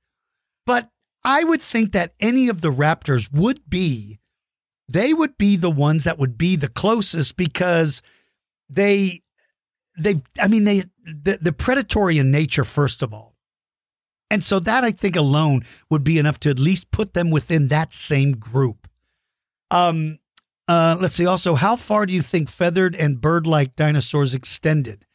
[0.66, 0.90] But
[1.24, 4.20] I would think that any of the raptors would be,
[4.88, 8.02] they would be the ones that would be the closest because
[8.68, 9.22] they
[9.98, 13.36] they I mean they the, the predatory in nature first of all.
[14.30, 17.68] And so that I think alone would be enough to at least put them within
[17.68, 18.88] that same group.
[19.70, 20.18] Um
[20.70, 25.06] uh let's see also how far do you think feathered and bird-like dinosaurs extended?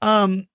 [0.00, 0.48] Um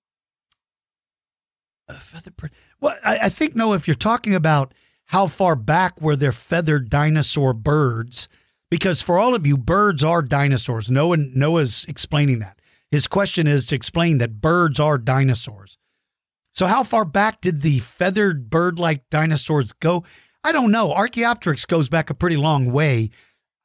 [1.94, 2.50] feathered bird.
[2.80, 4.74] Well, I, I think no, if you're talking about
[5.06, 8.28] how far back were there feathered dinosaur birds,
[8.70, 10.90] because for all of you, birds are dinosaurs.
[10.90, 12.60] Noah Noah's explaining that.
[12.90, 15.78] His question is to explain that birds are dinosaurs.
[16.52, 20.04] So, how far back did the feathered bird like dinosaurs go?
[20.44, 20.92] I don't know.
[20.92, 23.10] Archaeopteryx goes back a pretty long way.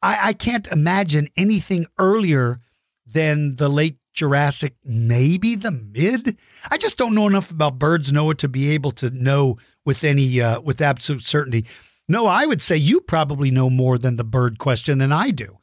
[0.03, 2.59] I, I can't imagine anything earlier
[3.07, 6.37] than the late Jurassic, maybe the mid.
[6.69, 10.39] I just don't know enough about birds, Noah, to be able to know with any
[10.39, 11.65] uh, with absolute certainty.
[12.07, 15.57] No, I would say you probably know more than the bird question than I do.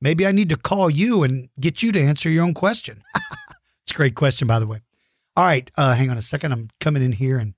[0.00, 3.02] Maybe I need to call you and get you to answer your own question.
[3.16, 4.82] it's a great question, by the way.
[5.36, 6.52] All right, uh, hang on a second.
[6.52, 7.54] I'm coming in here and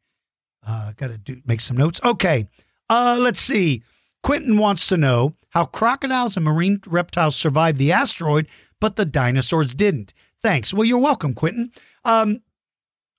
[0.66, 2.00] uh, got to do make some notes.
[2.02, 2.48] Okay,
[2.88, 3.82] uh, let's see.
[4.22, 8.48] Quentin wants to know how crocodiles and marine reptiles survived the asteroid,
[8.80, 10.12] but the dinosaurs didn't.
[10.42, 10.72] Thanks.
[10.72, 11.72] Well, you're welcome, Quentin.
[12.04, 12.42] Um,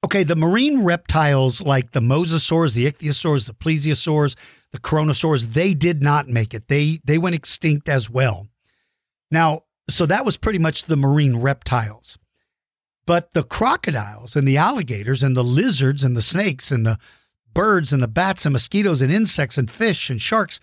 [0.06, 4.36] okay, the marine reptiles like the mosasaurs, the ichthyosaurs, the plesiosaurs,
[4.72, 6.68] the kronosaurs, they did not make it.
[6.68, 8.48] They they went extinct as well.
[9.32, 12.18] Now, so that was pretty much the marine reptiles.
[13.06, 17.00] But the crocodiles and the alligators and the lizards and the snakes and the
[17.54, 20.60] birds and the bats and mosquitoes and insects and fish and sharks,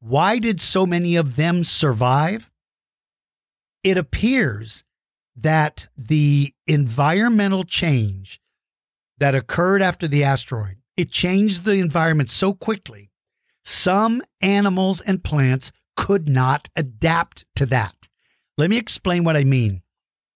[0.00, 2.50] why did so many of them survive?
[3.82, 4.84] It appears
[5.36, 8.40] that the environmental change
[9.18, 13.10] that occurred after the asteroid It changed the environment so quickly.
[13.64, 18.08] Some animals and plants could not adapt to that.
[18.56, 19.82] Let me explain what I mean.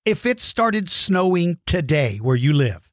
[0.04, 2.90] If it started snowing today where you live,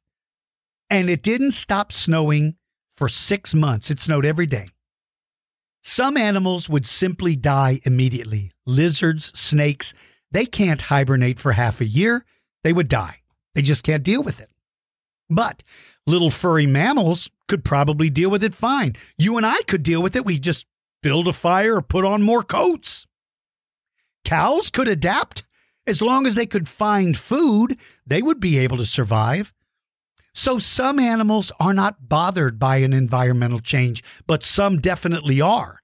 [0.88, 2.56] and it didn't stop snowing
[2.94, 4.68] for six months, it snowed every day.
[5.82, 8.52] Some animals would simply die immediately.
[8.66, 9.94] Lizards, snakes,
[10.30, 12.24] they can't hibernate for half a year.
[12.64, 13.22] They would die.
[13.54, 14.50] They just can't deal with it.
[15.30, 15.62] But
[16.06, 18.96] little furry mammals could probably deal with it fine.
[19.16, 20.24] You and I could deal with it.
[20.24, 20.66] We just
[21.02, 23.06] build a fire or put on more coats.
[24.24, 25.44] Cows could adapt.
[25.86, 29.54] As long as they could find food, they would be able to survive.
[30.38, 35.80] So some animals are not bothered by an environmental change, but some definitely are.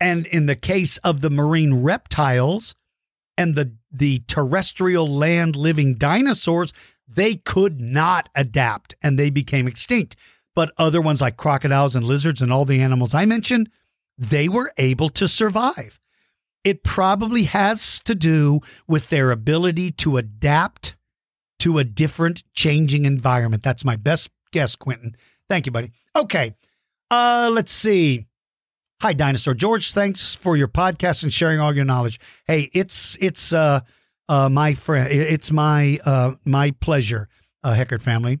[0.00, 2.74] And in the case of the marine reptiles
[3.38, 6.72] and the, the terrestrial land living dinosaurs,
[7.06, 10.16] they could not adapt and they became extinct.
[10.56, 13.70] But other ones like crocodiles and lizards and all the animals I mentioned,
[14.18, 16.00] they were able to survive.
[16.64, 20.96] It probably has to do with their ability to adapt
[21.62, 23.62] to a different changing environment.
[23.62, 25.14] That's my best guess, Quentin.
[25.48, 25.92] Thank you, buddy.
[26.16, 26.56] Okay.
[27.08, 28.26] Uh, let's see.
[29.00, 29.92] Hi, Dinosaur George.
[29.92, 32.18] Thanks for your podcast and sharing all your knowledge.
[32.46, 33.80] Hey, it's it's uh
[34.28, 35.12] uh my friend.
[35.12, 37.28] It's my uh my pleasure,
[37.62, 38.40] uh, Heckert family.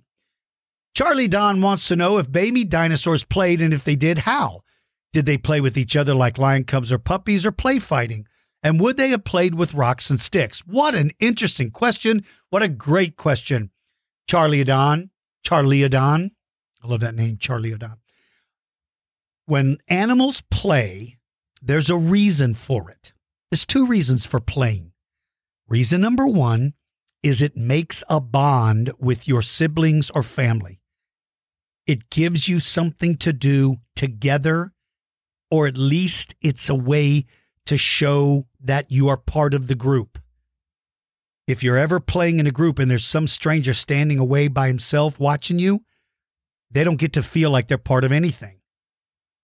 [0.96, 4.62] Charlie Don wants to know if baby dinosaurs played and if they did, how?
[5.12, 8.26] Did they play with each other like lion cubs or puppies or play fighting?
[8.62, 10.60] And would they have played with rocks and sticks?
[10.60, 12.24] What an interesting question.
[12.50, 13.70] What a great question.
[14.28, 15.10] Charlie Adon,
[15.42, 16.30] Charlie Adon.
[16.82, 17.96] I love that name, Charlie Adon.
[19.46, 21.18] When animals play,
[21.60, 23.12] there's a reason for it.
[23.50, 24.92] There's two reasons for playing.
[25.68, 26.74] Reason number one
[27.22, 30.80] is it makes a bond with your siblings or family.
[31.86, 34.72] It gives you something to do together,
[35.50, 37.26] or at least it's a way
[37.66, 40.18] to show that you are part of the group.
[41.46, 45.18] If you're ever playing in a group and there's some stranger standing away by himself
[45.18, 45.82] watching you,
[46.70, 48.60] they don't get to feel like they're part of anything.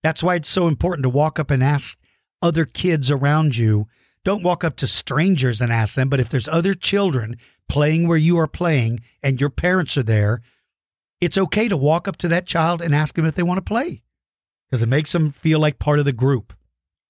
[0.01, 1.99] That's why it's so important to walk up and ask
[2.41, 3.87] other kids around you.
[4.23, 7.35] Don't walk up to strangers and ask them, but if there's other children
[7.67, 10.41] playing where you are playing and your parents are there,
[11.21, 13.61] it's okay to walk up to that child and ask them if they want to
[13.61, 14.03] play
[14.69, 16.53] because it makes them feel like part of the group.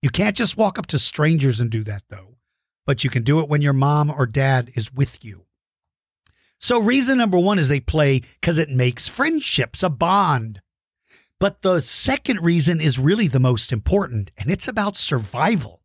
[0.01, 2.37] You can't just walk up to strangers and do that, though,
[2.85, 5.45] but you can do it when your mom or dad is with you.
[6.59, 10.61] So, reason number one is they play because it makes friendships a bond.
[11.39, 15.81] But the second reason is really the most important, and it's about survival.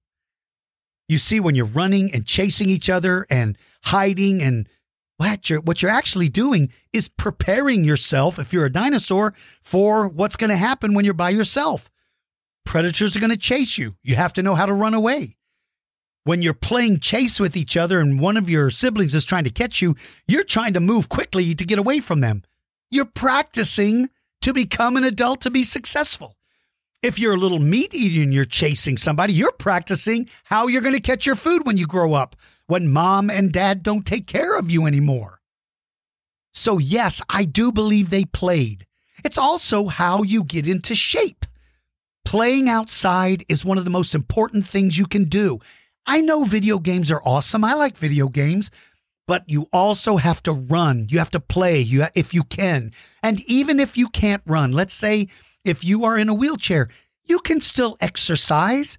[1.09, 4.69] You see, when you're running and chasing each other and hiding, and
[5.17, 10.37] what you're, what you're actually doing is preparing yourself, if you're a dinosaur, for what's
[10.37, 11.89] going to happen when you're by yourself.
[12.65, 13.97] Predators are going to chase you.
[14.03, 15.37] You have to know how to run away.
[16.25, 19.51] When you're playing chase with each other and one of your siblings is trying to
[19.51, 19.95] catch you,
[20.27, 22.43] you're trying to move quickly to get away from them.
[22.91, 24.09] You're practicing
[24.41, 26.37] to become an adult to be successful.
[27.03, 30.95] If you're a little meat eater and you're chasing somebody, you're practicing how you're going
[30.95, 32.35] to catch your food when you grow up,
[32.67, 35.41] when mom and dad don't take care of you anymore.
[36.55, 38.87] So, yes, I do believe they played.
[39.23, 41.45] It's also how you get into shape.
[42.25, 45.61] Playing outside is one of the most important things you can do.
[46.07, 47.65] I know video games are awesome.
[47.65, 48.71] I like video games,
[49.27, 51.07] but you also have to run.
[51.09, 52.93] You have to play you if you can.
[53.23, 55.29] And even if you can't run, let's say
[55.65, 56.89] if you are in a wheelchair,
[57.25, 58.99] you can still exercise.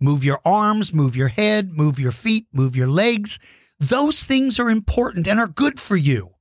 [0.00, 3.38] Move your arms, move your head, move your feet, move your legs.
[3.78, 6.34] Those things are important and are good for you.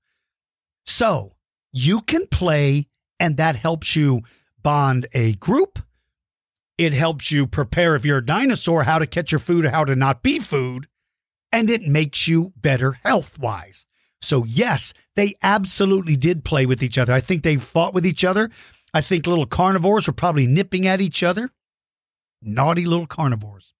[0.86, 1.36] So
[1.72, 2.88] you can play,
[3.20, 4.22] and that helps you
[4.62, 5.80] bond a group
[6.78, 9.86] it helps you prepare if you're a dinosaur how to catch your food, or how
[9.86, 10.88] to not be food,
[11.52, 13.86] and it makes you better health wise.
[14.22, 17.14] So, yes, they absolutely did play with each other.
[17.14, 18.50] I think they fought with each other.
[18.94, 21.50] I think little carnivores were probably nipping at each other.
[22.42, 23.74] Naughty little carnivores.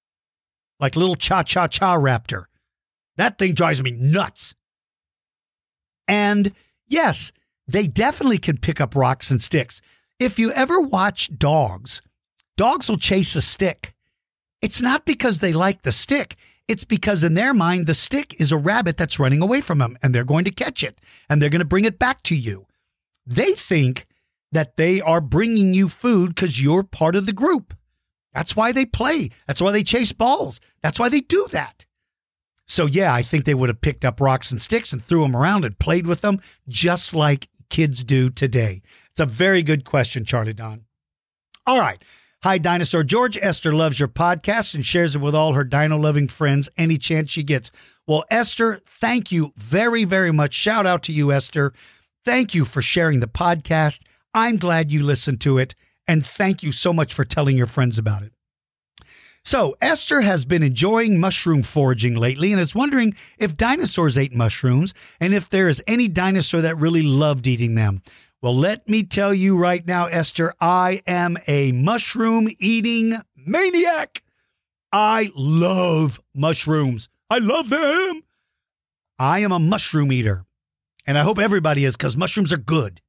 [0.80, 2.46] Like little cha cha cha raptor.
[3.18, 4.56] That thing drives me nuts.
[6.08, 6.54] And
[6.88, 7.32] yes,
[7.68, 9.82] they definitely can pick up rocks and sticks.
[10.20, 12.02] If you ever watch dogs,
[12.58, 13.94] Dogs will chase a stick.
[14.62, 16.36] It's not because they like the stick.
[16.68, 19.98] It's because in their mind, the stick is a rabbit that's running away from them
[20.02, 21.00] and they're going to catch it
[21.30, 22.66] and they're going to bring it back to you.
[23.26, 24.08] They think
[24.52, 27.76] that they are bringing you food because you're part of the group.
[28.34, 29.30] That's why they play.
[29.48, 30.60] That's why they chase balls.
[30.82, 31.86] That's why they do that.
[32.68, 35.36] So, yeah, I think they would have picked up rocks and sticks and threw them
[35.36, 38.82] around and played with them just like kids do today.
[39.12, 40.86] It's a very good question, Charlie Don.
[41.68, 42.04] All right.
[42.46, 43.40] Hi, Dinosaur George.
[43.42, 47.32] Esther loves your podcast and shares it with all her dino loving friends any chance
[47.32, 47.72] she gets.
[48.06, 50.54] Well, Esther, thank you very, very much.
[50.54, 51.74] Shout out to you, Esther.
[52.24, 54.02] Thank you for sharing the podcast.
[54.36, 55.74] I'm glad you listened to it.
[56.08, 58.32] And thank you so much for telling your friends about it.
[59.44, 64.94] So, Esther has been enjoying mushroom foraging lately and is wondering if dinosaurs ate mushrooms
[65.20, 68.04] and if there is any dinosaur that really loved eating them.
[68.42, 74.22] Well, let me tell you right now, Esther, I am a mushroom eating maniac.
[74.92, 77.10] I love mushrooms.
[77.30, 78.24] I love them.
[79.18, 80.46] I am a mushroom eater,
[81.08, 83.02] and I hope everybody is because mushrooms are good.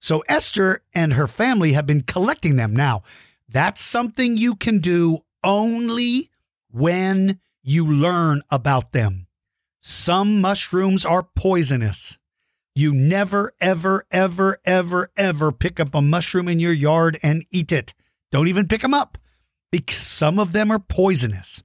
[0.00, 2.74] So, Esther and her family have been collecting them.
[2.74, 3.02] Now,
[3.48, 6.30] that's something you can do only
[6.70, 9.26] when you learn about them.
[9.80, 12.18] Some mushrooms are poisonous.
[12.76, 17.72] You never, ever, ever, ever, ever pick up a mushroom in your yard and eat
[17.72, 17.94] it.
[18.30, 19.16] Don't even pick them up
[19.72, 21.64] because some of them are poisonous.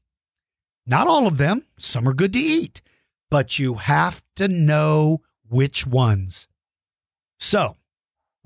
[0.88, 2.82] Not all of them, some are good to eat,
[3.30, 6.48] but you have to know which ones.
[7.42, 7.76] So,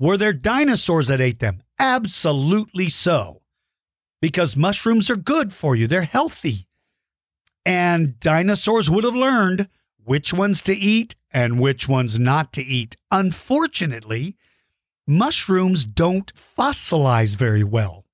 [0.00, 1.62] were there dinosaurs that ate them?
[1.78, 3.42] Absolutely so.
[4.20, 6.66] Because mushrooms are good for you, they're healthy.
[7.64, 9.68] And dinosaurs would have learned
[10.06, 12.96] which ones to eat and which ones not to eat.
[13.10, 14.36] Unfortunately,
[15.06, 18.04] mushrooms don't fossilize very well.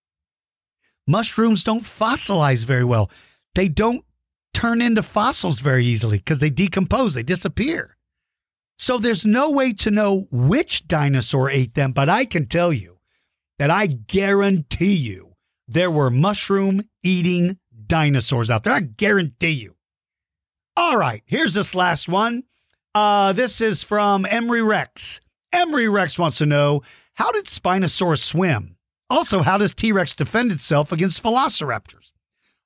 [1.06, 3.10] Mushrooms don't fossilize very well.
[3.54, 4.04] They don't
[4.54, 7.96] turn into fossils very easily because they decompose, they disappear.
[8.78, 12.98] So there's no way to know which dinosaur ate them, but I can tell you
[13.58, 15.34] that I guarantee you
[15.68, 18.72] there were mushroom eating dinosaurs out there.
[18.72, 19.76] I guarantee you.
[20.76, 22.44] All right, here's this last one.
[22.94, 25.20] Uh, this is from Emery Rex.
[25.52, 26.82] Emery Rex wants to know
[27.14, 28.76] how did Spinosaurus swim?
[29.10, 32.12] Also, how does T Rex defend itself against velociraptors?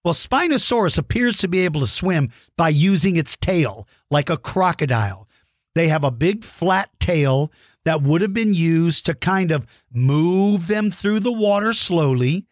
[0.05, 5.29] Well, Spinosaurus appears to be able to swim by using its tail like a crocodile.
[5.75, 7.51] They have a big flat tail
[7.85, 12.47] that would have been used to kind of move them through the water slowly.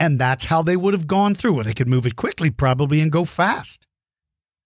[0.00, 1.64] And that's how they would have gone through it.
[1.64, 3.86] They could move it quickly, probably, and go fast.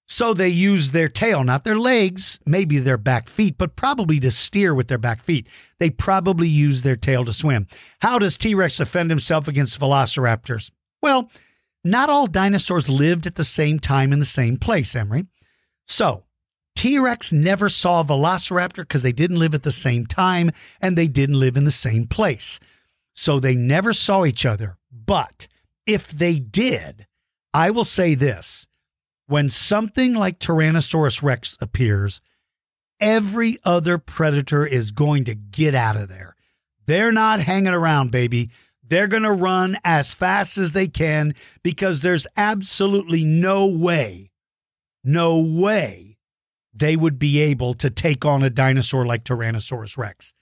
[0.09, 4.31] So they use their tail, not their legs, maybe their back feet, but probably to
[4.31, 5.49] steer with their back feet.
[5.79, 7.67] They probably use their tail to swim.
[8.01, 10.71] How does T Rex defend himself against velociraptors?
[11.03, 11.31] Well,
[11.83, 15.27] not all dinosaurs lived at the same time in the same place, Emery.
[15.87, 16.25] So,
[16.77, 20.51] T Rex never saw a velociraptor because they didn't live at the same time
[20.81, 22.61] and they didn't live in the same place.
[23.15, 24.77] So they never saw each other.
[24.93, 25.49] But
[25.87, 27.07] if they did,
[27.55, 28.66] I will say this
[29.27, 32.21] when something like Tyrannosaurus Rex appears,
[33.01, 36.37] every other predator is going to get out of there.
[36.87, 38.51] They're not hanging around, baby.
[38.89, 44.31] They're going to run as fast as they can because there's absolutely no way,
[45.03, 46.19] no way
[46.73, 50.35] they would be able to take on a dinosaur like Tyrannosaurus Rex.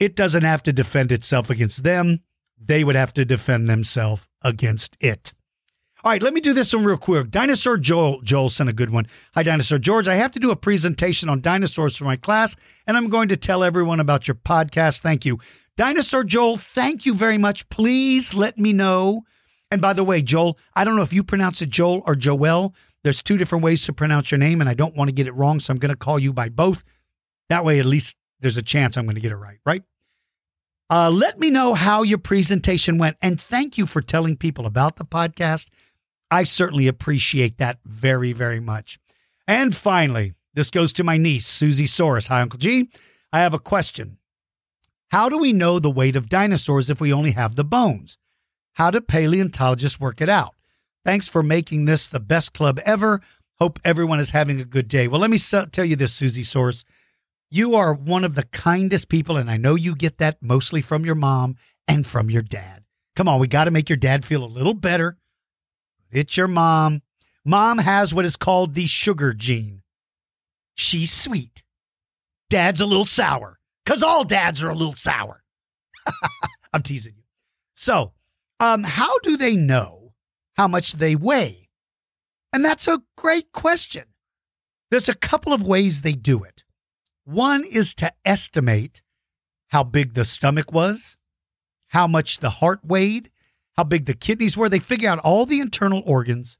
[0.00, 2.20] It doesn't have to defend itself against them,
[2.58, 5.34] they would have to defend themselves against it.
[6.04, 7.30] All right, let me do this one real quick.
[7.30, 9.06] Dinosaur Joel, Joel sent a good one.
[9.34, 10.06] Hi, Dinosaur George.
[10.06, 12.54] I have to do a presentation on dinosaurs for my class,
[12.86, 14.98] and I'm going to tell everyone about your podcast.
[15.00, 15.38] Thank you.
[15.78, 17.66] Dinosaur Joel, thank you very much.
[17.70, 19.22] Please let me know.
[19.70, 22.74] And by the way, Joel, I don't know if you pronounce it Joel or Joel.
[23.02, 25.32] There's two different ways to pronounce your name, and I don't want to get it
[25.32, 26.84] wrong, so I'm going to call you by both.
[27.48, 29.82] That way, at least there's a chance I'm going to get it right, right?
[30.90, 34.96] Uh, let me know how your presentation went, and thank you for telling people about
[34.96, 35.68] the podcast.
[36.30, 38.98] I certainly appreciate that very, very much.
[39.46, 42.28] And finally, this goes to my niece, Susie Soros.
[42.28, 42.90] Hi, Uncle G.
[43.32, 44.18] I have a question.
[45.10, 48.18] How do we know the weight of dinosaurs if we only have the bones?
[48.74, 50.54] How do paleontologists work it out?
[51.04, 53.20] Thanks for making this the best club ever.
[53.60, 55.06] Hope everyone is having a good day.
[55.06, 56.84] Well, let me tell you this, Susie Soros.
[57.50, 61.04] You are one of the kindest people, and I know you get that mostly from
[61.04, 61.56] your mom
[61.86, 62.82] and from your dad.
[63.14, 65.18] Come on, we got to make your dad feel a little better
[66.14, 67.02] it's your mom.
[67.44, 69.82] Mom has what is called the sugar gene.
[70.74, 71.62] She's sweet.
[72.48, 75.42] Dad's a little sour because all dads are a little sour.
[76.72, 77.24] I'm teasing you.
[77.74, 78.12] So,
[78.60, 80.14] um, how do they know
[80.56, 81.68] how much they weigh?
[82.52, 84.04] And that's a great question.
[84.90, 86.64] There's a couple of ways they do it.
[87.24, 89.02] One is to estimate
[89.68, 91.16] how big the stomach was,
[91.88, 93.30] how much the heart weighed,
[93.76, 94.68] how big the kidneys were.
[94.68, 96.58] They figure out all the internal organs.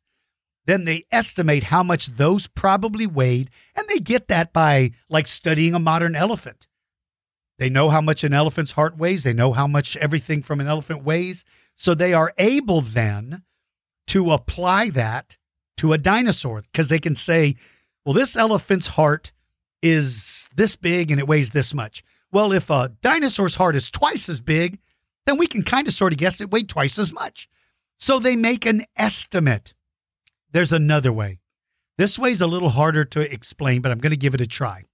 [0.66, 3.50] Then they estimate how much those probably weighed.
[3.76, 6.66] And they get that by like studying a modern elephant.
[7.58, 9.22] They know how much an elephant's heart weighs.
[9.22, 11.44] They know how much everything from an elephant weighs.
[11.74, 13.42] So they are able then
[14.08, 15.36] to apply that
[15.78, 17.56] to a dinosaur because they can say,
[18.04, 19.32] well, this elephant's heart
[19.82, 22.02] is this big and it weighs this much.
[22.32, 24.78] Well, if a dinosaur's heart is twice as big,
[25.26, 27.48] then we can kind of sort of guess it weighed twice as much.
[27.98, 29.74] So they make an estimate.
[30.52, 31.40] There's another way.
[31.96, 34.46] This way is a little harder to explain, but I'm going to give it a
[34.46, 34.84] try.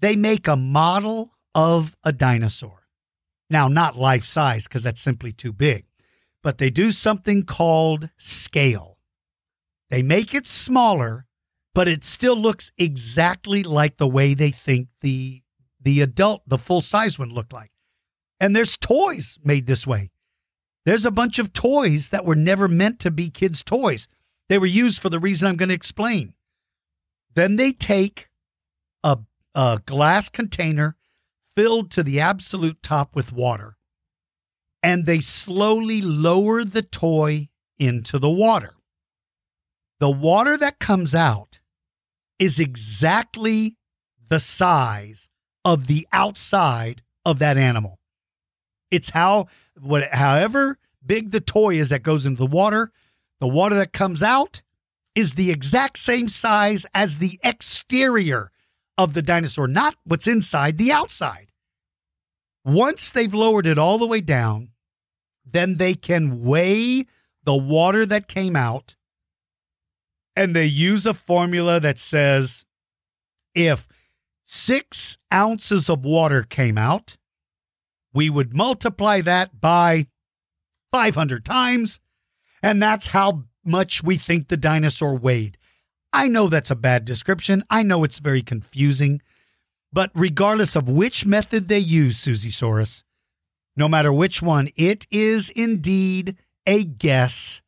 [0.00, 2.86] They make a model of a dinosaur.
[3.48, 5.84] Now, not life size because that's simply too big,
[6.42, 8.98] but they do something called scale.
[9.88, 11.26] They make it smaller,
[11.74, 15.42] but it still looks exactly like the way they think the
[15.80, 17.70] the adult, the full size one looked like.
[18.40, 20.10] And there's toys made this way.
[20.84, 24.08] There's a bunch of toys that were never meant to be kids' toys.
[24.48, 26.34] They were used for the reason I'm going to explain.
[27.34, 28.28] Then they take
[29.02, 29.18] a,
[29.54, 30.96] a glass container
[31.44, 33.76] filled to the absolute top with water
[34.86, 38.72] and they slowly lower the toy into the water.
[39.98, 41.58] The water that comes out
[42.38, 43.76] is exactly
[44.28, 45.28] the size
[45.64, 47.98] of the outside of that animal.
[48.96, 52.92] It's how what however big the toy is that goes into the water,
[53.40, 54.62] the water that comes out
[55.14, 58.50] is the exact same size as the exterior
[58.96, 61.48] of the dinosaur, not what's inside, the outside.
[62.64, 64.70] Once they've lowered it all the way down,
[65.44, 67.04] then they can weigh
[67.44, 68.96] the water that came out
[70.34, 72.64] and they use a formula that says
[73.54, 73.88] if
[74.42, 77.16] six ounces of water came out,
[78.16, 80.06] we would multiply that by
[80.90, 82.00] 500 times
[82.62, 85.58] and that's how much we think the dinosaur weighed.
[86.14, 87.62] I know that's a bad description.
[87.68, 89.20] I know it's very confusing.
[89.92, 93.04] But regardless of which method they use, Susie Soros,
[93.76, 97.60] no matter which one, it is indeed a guess.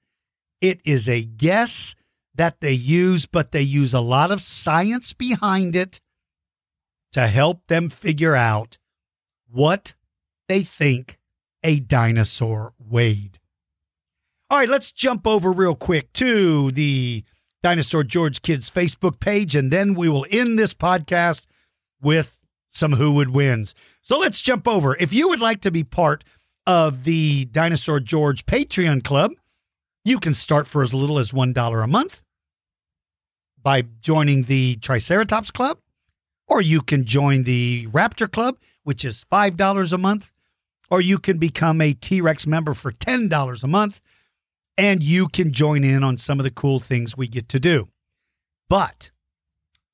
[0.62, 1.94] It is a guess
[2.34, 6.00] that they use, but they use a lot of science behind it
[7.12, 8.78] to help them figure out
[9.50, 9.92] what
[10.48, 11.18] they think
[11.62, 13.38] a dinosaur weighed.
[14.50, 17.22] All right, let's jump over real quick to the
[17.62, 21.44] Dinosaur George Kids Facebook page, and then we will end this podcast
[22.00, 22.38] with
[22.70, 23.74] some Who Would Wins.
[24.00, 24.96] So let's jump over.
[24.96, 26.24] If you would like to be part
[26.66, 29.32] of the Dinosaur George Patreon Club,
[30.04, 32.22] you can start for as little as $1 a month
[33.60, 35.78] by joining the Triceratops Club,
[36.46, 40.32] or you can join the Raptor Club, which is $5 a month,
[40.90, 44.00] or you can become a T Rex member for $10 a month
[44.78, 47.88] and you can join in on some of the cool things we get to do.
[48.68, 49.10] But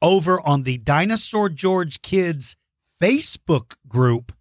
[0.03, 2.57] over on the Dinosaur George Kids
[3.01, 4.33] Facebook group,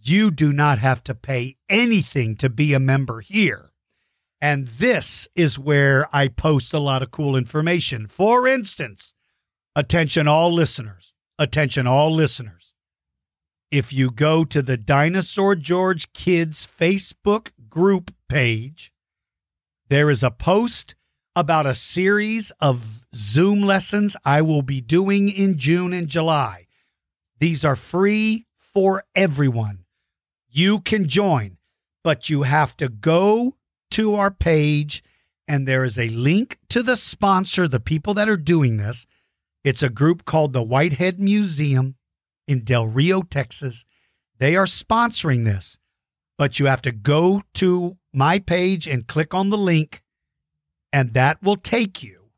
[0.00, 3.70] you do not have to pay anything to be a member here.
[4.40, 8.06] And this is where I post a lot of cool information.
[8.06, 9.14] For instance,
[9.74, 12.57] attention all listeners, attention all listeners.
[13.70, 18.94] If you go to the Dinosaur George Kids Facebook group page,
[19.90, 20.94] there is a post
[21.36, 26.66] about a series of Zoom lessons I will be doing in June and July.
[27.40, 29.84] These are free for everyone.
[30.48, 31.58] You can join,
[32.02, 33.56] but you have to go
[33.90, 35.04] to our page
[35.46, 39.06] and there is a link to the sponsor, the people that are doing this.
[39.62, 41.96] It's a group called the Whitehead Museum
[42.48, 43.84] in Del Rio, Texas.
[44.38, 45.78] They are sponsoring this,
[46.36, 50.02] but you have to go to my page and click on the link,
[50.92, 52.30] and that will take you,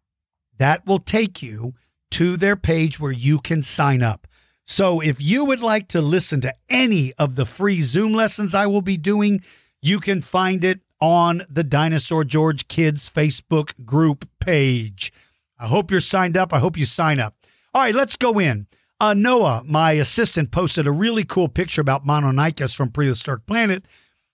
[0.59, 1.75] that will take you
[2.11, 4.27] to their page where you can sign up.
[4.67, 8.67] So if you would like to listen to any of the free Zoom lessons I
[8.67, 9.43] will be doing,
[9.81, 15.13] you can find it on the Dinosaur George Kids Facebook group page.
[15.59, 16.53] I hope you're signed up.
[16.53, 17.35] I hope you sign up.
[17.75, 18.67] All right, let's go in.
[19.01, 23.85] Uh, Noah, my assistant, posted a really cool picture about Mononykus from Prehistoric Planet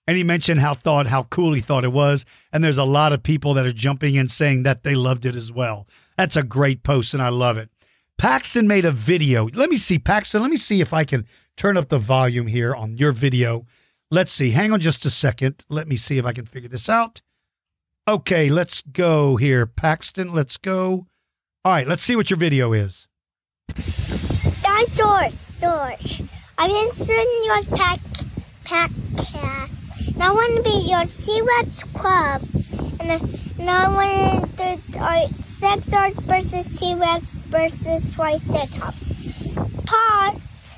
[0.07, 2.25] and he mentioned how thought how cool he thought it was.
[2.51, 5.35] And there's a lot of people that are jumping in saying that they loved it
[5.35, 5.87] as well.
[6.17, 7.69] That's a great post and i love it.
[8.17, 9.47] Paxton made a video.
[9.53, 11.25] Let me see paxton let me see if i can
[11.57, 13.65] turn up the volume here on your video.
[14.09, 15.65] Let's see hang on just a second.
[15.69, 17.21] Let me see if i can figure this out.
[18.07, 21.07] Okay let's go here paxton let's go.
[21.65, 23.07] All right let's see what your video is
[24.77, 26.21] dinosaurs george
[26.57, 27.99] i'm in your pack
[28.63, 29.77] pack podcast
[30.19, 32.41] I want to be your T-Rex club.
[32.99, 33.21] And,
[33.59, 39.09] and I want to do uh, our Sexars versus T-Rex versus Triceratops.
[39.85, 40.73] Pause.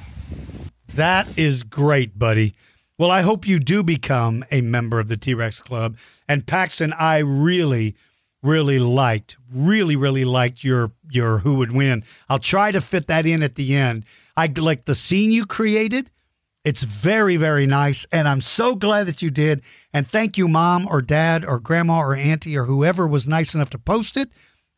[0.96, 2.54] That is great, buddy.
[2.98, 5.98] Well, I hope you do become a member of the T Rex Club.
[6.28, 7.96] And Paxton, I really,
[8.42, 12.04] really liked, really, really liked your your who would win.
[12.30, 14.06] I'll try to fit that in at the end.
[14.38, 16.12] I like the scene you created.
[16.66, 19.64] It's very, very nice, and I'm so glad that you did.
[19.94, 23.70] And thank you, mom or dad or grandma or auntie or whoever was nice enough
[23.72, 24.30] to post it.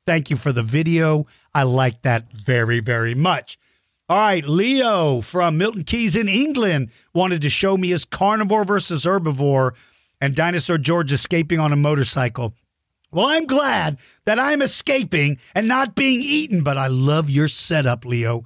[0.06, 1.26] Thank you for the video.
[1.54, 3.58] I like that very, very much.
[4.10, 9.06] All right, Leo from Milton Keynes in England wanted to show me his carnivore versus
[9.06, 9.72] herbivore
[10.20, 12.54] and Dinosaur George escaping on a motorcycle.
[13.12, 18.06] Well, I'm glad that I'm escaping and not being eaten, but I love your setup,
[18.06, 18.46] Leo.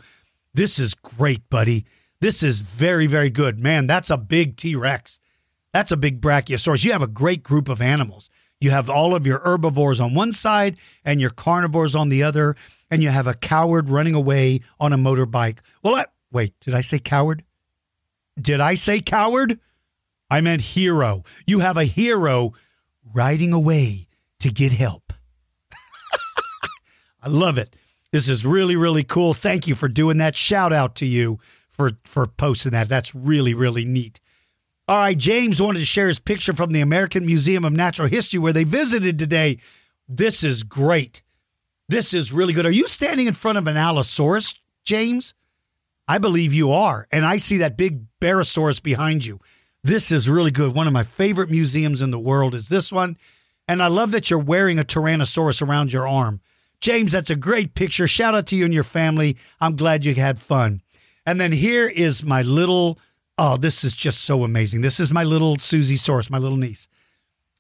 [0.55, 1.85] This is great, buddy.
[2.19, 3.59] This is very, very good.
[3.59, 5.19] Man, that's a big T Rex.
[5.71, 6.83] That's a big Brachiosaurus.
[6.83, 8.29] You have a great group of animals.
[8.59, 12.55] You have all of your herbivores on one side and your carnivores on the other,
[12.89, 15.59] and you have a coward running away on a motorbike.
[15.83, 17.43] Well, I, wait, did I say coward?
[18.39, 19.59] Did I say coward?
[20.29, 21.23] I meant hero.
[21.45, 22.53] You have a hero
[23.13, 24.07] riding away
[24.39, 25.13] to get help.
[27.21, 27.75] I love it.
[28.11, 29.33] This is really, really cool.
[29.33, 30.35] Thank you for doing that.
[30.35, 32.87] Shout out to you for for posting that.
[32.87, 34.21] That's really, really neat.
[34.87, 38.39] All right, James wanted to share his picture from the American Museum of Natural History
[38.39, 39.57] where they visited today.
[40.07, 41.23] This is great.
[41.89, 42.67] This is really good.
[42.67, 45.33] Are you standing in front of an Allosaurus, James?
[46.07, 47.07] I believe you are.
[47.11, 49.39] And I see that big Barosaurus behind you.
[49.83, 50.73] This is really good.
[50.73, 53.17] One of my favorite museums in the world is this one.
[53.67, 56.41] And I love that you're wearing a Tyrannosaurus around your arm.
[56.81, 58.07] James, that's a great picture.
[58.07, 59.37] Shout out to you and your family.
[59.59, 60.81] I'm glad you had fun.
[61.25, 62.99] And then here is my little
[63.37, 64.81] Oh, this is just so amazing.
[64.81, 66.87] This is my little Susie Soros, my little niece.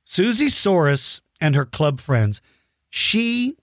[0.05, 2.41] Susie Soros and her club friends,
[2.89, 3.57] she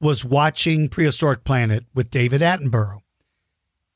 [0.00, 3.02] was watching Prehistoric Planet with David Attenborough.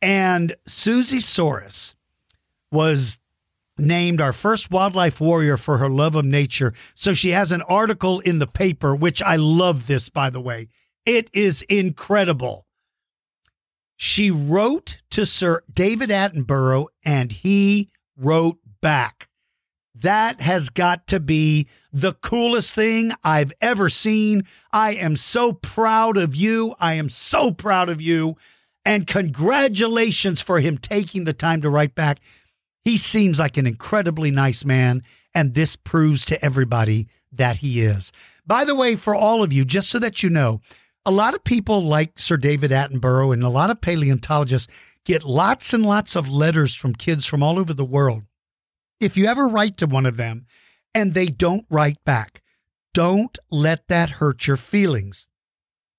[0.02, 1.94] And Susie Soros
[2.70, 3.18] was
[3.80, 6.72] named our first wildlife warrior for her love of nature.
[6.94, 10.68] So she has an article in the paper, which I love this, by the way.
[11.06, 12.66] It is incredible.
[13.96, 19.28] She wrote to Sir David Attenborough and he wrote back.
[19.94, 24.46] That has got to be the coolest thing I've ever seen.
[24.72, 26.74] I am so proud of you.
[26.80, 28.36] I am so proud of you.
[28.84, 32.20] And congratulations for him taking the time to write back.
[32.84, 35.02] He seems like an incredibly nice man,
[35.34, 38.12] and this proves to everybody that he is.
[38.46, 40.60] By the way, for all of you, just so that you know,
[41.06, 44.72] a lot of people like Sir David Attenborough and a lot of paleontologists
[45.04, 48.24] get lots and lots of letters from kids from all over the world.
[49.00, 50.46] If you ever write to one of them
[50.94, 52.42] and they don't write back,
[52.92, 55.26] don't let that hurt your feelings.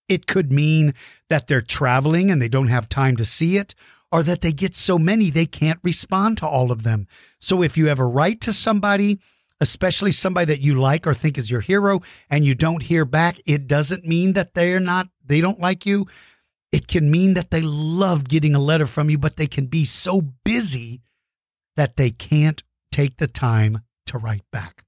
[0.08, 0.94] It could mean
[1.30, 3.74] that they're traveling and they don't have time to see it,
[4.12, 7.08] or that they get so many they can't respond to all of them.
[7.40, 9.20] So if you ever write to somebody
[9.62, 13.38] especially somebody that you like or think is your hero and you don't hear back,
[13.46, 16.08] it doesn't mean that they're not, they don't like you.
[16.72, 19.86] It can mean that they love getting a letter from you, but they can be
[19.86, 21.02] so busy
[21.76, 24.84] that they can't take the time to write back.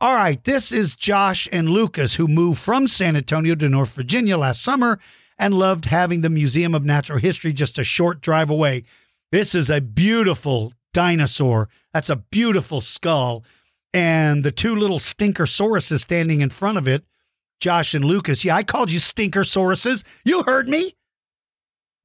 [0.00, 4.38] All right, this is Josh and Lucas who moved from San Antonio to North Virginia
[4.38, 4.98] last summer
[5.38, 8.84] and loved having the Museum of Natural History just a short drive away.
[9.32, 11.68] This is a beautiful dinosaur.
[11.92, 13.44] That's a beautiful skull
[13.96, 17.02] and the two little stinker sauruses standing in front of it,
[17.60, 18.44] Josh and Lucas.
[18.44, 20.04] Yeah, I called you stinker sauruses.
[20.22, 20.92] You heard me.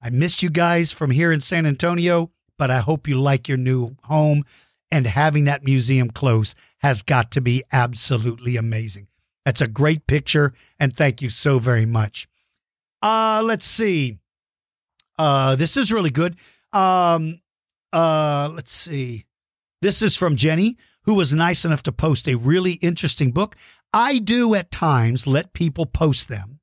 [0.02, 3.58] I missed you guys from here in San Antonio, but I hope you like your
[3.58, 4.46] new home.
[4.90, 9.08] And having that museum close has got to be absolutely amazing.
[9.44, 12.30] That's a great picture, and thank you so very much.
[13.02, 14.20] Uh, let's see.
[15.18, 16.36] Uh, this is really good.
[16.74, 17.42] Um,
[17.92, 19.26] uh, let's see.
[19.82, 23.56] This is from Jenny who was nice enough to post a really interesting book.
[23.94, 26.60] I do at times let people post them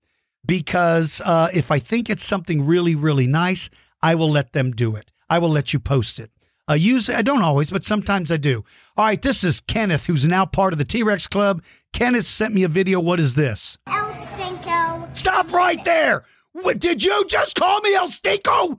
[0.46, 3.68] because uh, if I think it's something really, really nice,
[4.00, 5.12] I will let them do it.
[5.28, 6.30] I will let you post it.
[6.70, 8.64] Uh, use I don't always, but sometimes I do.
[8.96, 11.62] All right, this is Kenneth, who's now part of the T Rex Club.
[11.92, 13.00] Kenneth sent me a video.
[13.00, 13.78] What is this?
[15.18, 16.22] Stop right there.
[16.78, 18.78] Did you just call me El Stinko?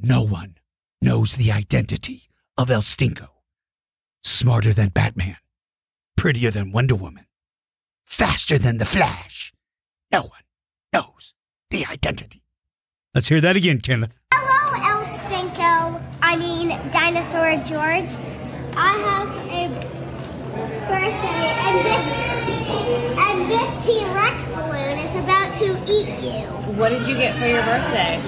[0.00, 0.56] No one
[1.02, 3.28] knows the identity of El Stinko
[4.22, 5.36] smarter than Batman,
[6.16, 7.26] prettier than Wonder Woman,
[8.06, 9.52] faster than the Flash.
[10.12, 10.42] No one
[10.92, 11.34] knows
[11.70, 12.44] the identity.
[13.12, 14.20] Let's hear that again, Kenneth.
[14.32, 16.00] Hello, El Stinko.
[16.22, 18.10] I mean, Dinosaur George.
[18.76, 19.68] I have a
[20.86, 22.27] birthday, and this
[26.78, 28.20] What did you get for your birthday?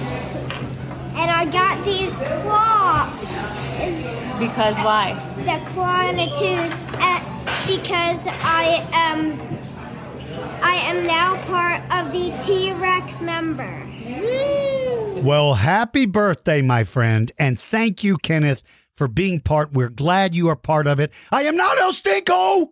[1.15, 3.21] And I got these claws.
[4.41, 5.15] Because why?
[5.37, 7.21] the Clonitude uh,
[7.69, 9.39] because I am
[10.65, 13.87] I am now part of the T Rex member.
[15.23, 17.31] Well, happy birthday, my friend.
[17.39, 19.73] And thank you, Kenneth, for being part.
[19.73, 21.13] We're glad you are part of it.
[21.31, 22.71] I am not El Stinko,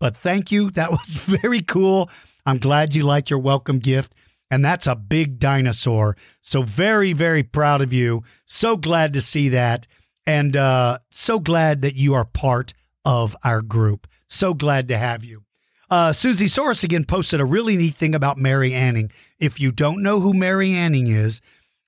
[0.00, 0.70] but thank you.
[0.70, 2.08] That was very cool.
[2.46, 4.14] I'm glad you liked your welcome gift.
[4.50, 6.16] And that's a big dinosaur.
[6.40, 8.22] So very, very proud of you.
[8.44, 9.86] So glad to see that.
[10.26, 12.74] And uh, so glad that you are part
[13.04, 14.06] of our group.
[14.28, 15.44] So glad to have you.
[15.88, 19.12] Uh, Susie Soros again posted a really neat thing about Mary Anning.
[19.38, 21.40] If you don't know who Mary Anning is,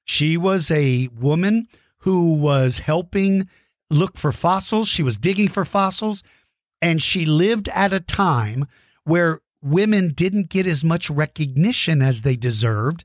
[0.04, 1.66] she was a woman
[1.98, 3.48] who was helping
[3.90, 4.88] look for fossils.
[4.88, 6.22] She was digging for fossils,
[6.80, 8.66] and she lived at a time
[9.02, 13.04] where women didn't get as much recognition as they deserved.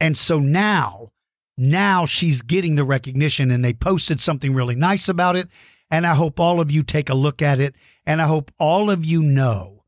[0.00, 1.08] And so now,
[1.56, 5.48] now she's getting the recognition, and they posted something really nice about it.
[5.90, 7.76] And I hope all of you take a look at it.
[8.04, 9.84] And I hope all of you know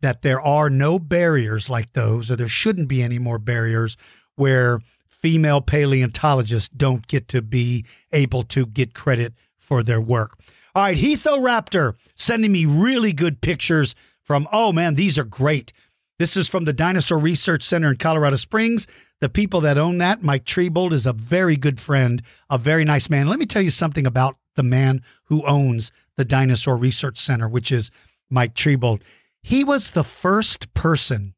[0.00, 3.96] that there are no barriers like those, or there shouldn't be any more barriers
[4.36, 10.38] where female paleontologists don't get to be able to get credit for their work.
[10.74, 15.72] All right, Raptor sending me really good pictures from, oh man, these are great.
[16.18, 18.86] This is from the Dinosaur Resource Center in Colorado Springs.
[19.20, 23.10] The people that own that, Mike Triebold, is a very good friend, a very nice
[23.10, 23.26] man.
[23.26, 27.72] Let me tell you something about the man who owns the Dinosaur Resource Center, which
[27.72, 27.90] is
[28.30, 29.02] Mike Triebold.
[29.42, 31.34] He was the first person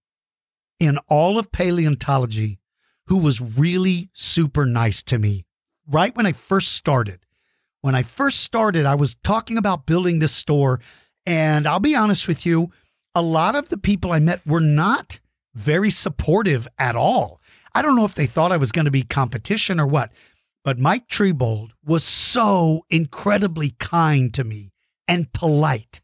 [0.78, 2.58] in all of paleontology
[3.06, 5.44] who was really super nice to me
[5.86, 7.20] right when I first started.
[7.80, 10.80] When I first started, I was talking about building this store.
[11.26, 12.70] And I'll be honest with you,
[13.14, 15.20] a lot of the people I met were not
[15.54, 17.40] very supportive at all.
[17.74, 20.12] I don't know if they thought I was going to be competition or what,
[20.64, 24.72] but Mike Triebold was so incredibly kind to me
[25.06, 26.00] and polite.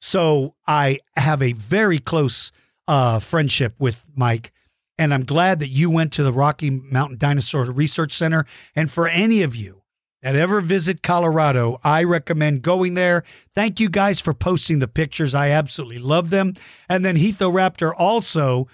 [0.00, 2.52] So I have a very close
[2.86, 4.52] uh, friendship with Mike.
[4.98, 8.46] And I'm glad that you went to the Rocky Mountain Dinosaur Resource Center.
[8.76, 9.83] And for any of you
[10.24, 13.24] that ever visit Colorado, I recommend going there.
[13.54, 15.34] Thank you guys for posting the pictures.
[15.34, 16.54] I absolutely love them.
[16.88, 17.16] And then
[17.52, 18.66] Raptor also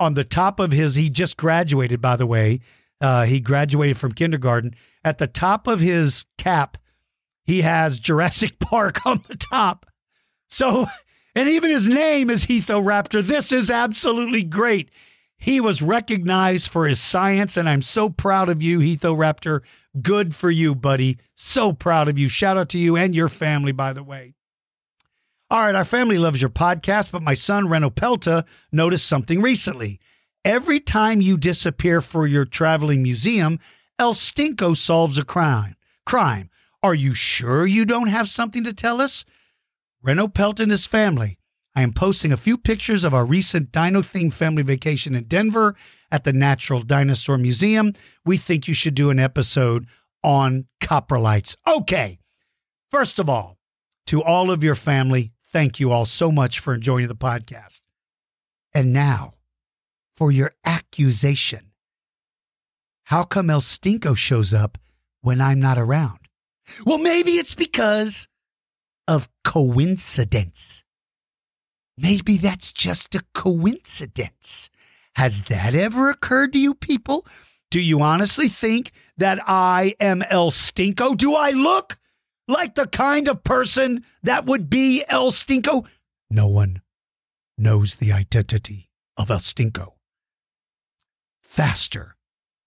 [0.00, 2.60] on the top of his, he just graduated, by the way.
[2.98, 4.74] Uh, he graduated from kindergarten.
[5.04, 6.78] At the top of his cap,
[7.44, 9.84] he has Jurassic Park on the top.
[10.48, 10.86] So,
[11.34, 12.44] and even his name is
[12.82, 13.22] Raptor.
[13.22, 14.90] This is absolutely great.
[15.36, 18.80] He was recognized for his science, and I'm so proud of you,
[19.14, 19.60] Raptor.
[20.02, 21.18] Good for you, buddy.
[21.34, 22.28] So proud of you.
[22.28, 24.34] Shout out to you and your family, by the way.
[25.48, 30.00] All right, our family loves your podcast, but my son, Reno Pelta, noticed something recently.
[30.44, 33.60] Every time you disappear for your traveling museum,
[33.98, 35.76] El Stinko solves a crime.
[36.04, 36.50] Crime.
[36.82, 39.24] Are you sure you don't have something to tell us?
[40.02, 41.38] Reno Pelt and his family.
[41.76, 45.76] I am posting a few pictures of our recent dino themed family vacation in Denver
[46.10, 47.92] at the Natural Dinosaur Museum.
[48.24, 49.86] We think you should do an episode
[50.24, 51.54] on coprolites.
[51.68, 52.18] Okay.
[52.90, 53.58] First of all,
[54.06, 57.82] to all of your family, thank you all so much for enjoying the podcast.
[58.72, 59.34] And now,
[60.16, 61.72] for your accusation.
[63.04, 64.78] How come El Stinko shows up
[65.20, 66.20] when I'm not around?
[66.86, 68.28] Well, maybe it's because
[69.06, 70.85] of coincidence.
[71.98, 74.70] Maybe that's just a coincidence.
[75.14, 77.26] Has that ever occurred to you people?
[77.70, 81.16] Do you honestly think that I am El Stinko?
[81.16, 81.98] Do I look
[82.46, 85.86] like the kind of person that would be El Stinko?
[86.30, 86.82] No one
[87.58, 89.94] knows the identity of El Stinko.
[91.42, 92.16] Faster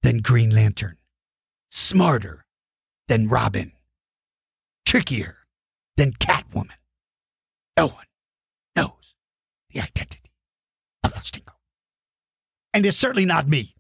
[0.02, 0.98] than Green Lantern,
[1.70, 2.46] smarter
[3.08, 3.74] than Robin,
[4.86, 5.38] trickier
[5.98, 6.70] than Catwoman.
[7.78, 8.09] No one knows
[9.72, 10.32] the identity
[11.04, 11.54] of El Stinko.
[12.74, 13.76] And it's certainly not me.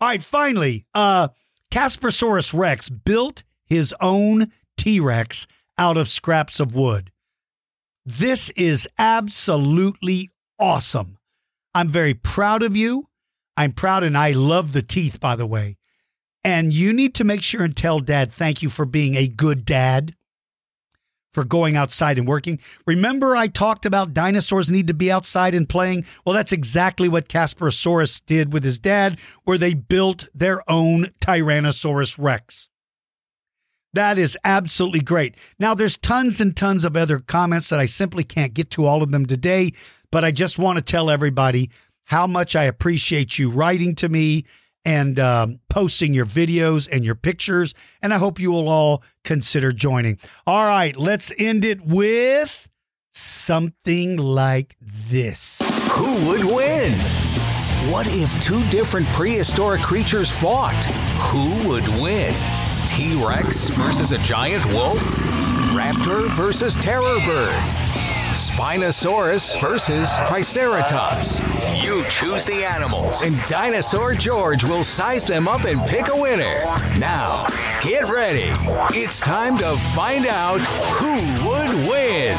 [0.00, 1.28] All right, finally, uh,
[1.70, 5.46] Caspersaurus Rex built his own T Rex
[5.78, 7.10] out of scraps of wood.
[8.04, 11.18] This is absolutely awesome.
[11.74, 13.08] I'm very proud of you.
[13.56, 15.76] I'm proud and I love the teeth, by the way.
[16.44, 19.64] And you need to make sure and tell dad thank you for being a good
[19.64, 20.14] dad
[21.36, 22.58] for going outside and working.
[22.86, 26.06] Remember, I talked about dinosaurs need to be outside and playing?
[26.24, 32.16] Well, that's exactly what Casperosaurus did with his dad, where they built their own Tyrannosaurus
[32.18, 32.70] Rex.
[33.92, 35.36] That is absolutely great.
[35.58, 39.02] Now, there's tons and tons of other comments that I simply can't get to all
[39.02, 39.74] of them today,
[40.10, 41.68] but I just want to tell everybody
[42.04, 44.46] how much I appreciate you writing to me
[44.86, 47.74] and um, posting your videos and your pictures.
[48.00, 50.18] And I hope you will all consider joining.
[50.46, 52.68] All right, let's end it with
[53.12, 55.60] something like this.
[55.90, 56.92] Who would win?
[57.90, 60.74] What if two different prehistoric creatures fought?
[61.30, 62.32] Who would win?
[62.86, 65.00] T Rex versus a giant wolf?
[65.74, 67.95] Raptor versus terror bird?
[68.36, 71.40] Spinosaurus versus Triceratops?
[71.82, 76.60] You choose the animals, and Dinosaur George will size them up and pick a winner.
[76.98, 77.46] Now,
[77.82, 78.50] get ready.
[78.94, 81.14] It's time to find out who
[81.48, 82.36] would win.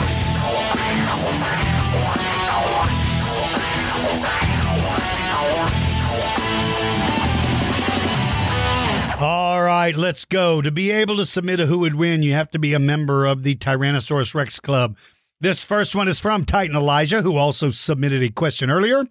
[9.19, 10.61] All right, let's go.
[10.61, 13.25] To be able to submit a who would win, you have to be a member
[13.25, 14.95] of the Tyrannosaurus Rex Club.
[15.39, 19.05] This first one is from Titan Elijah, who also submitted a question earlier.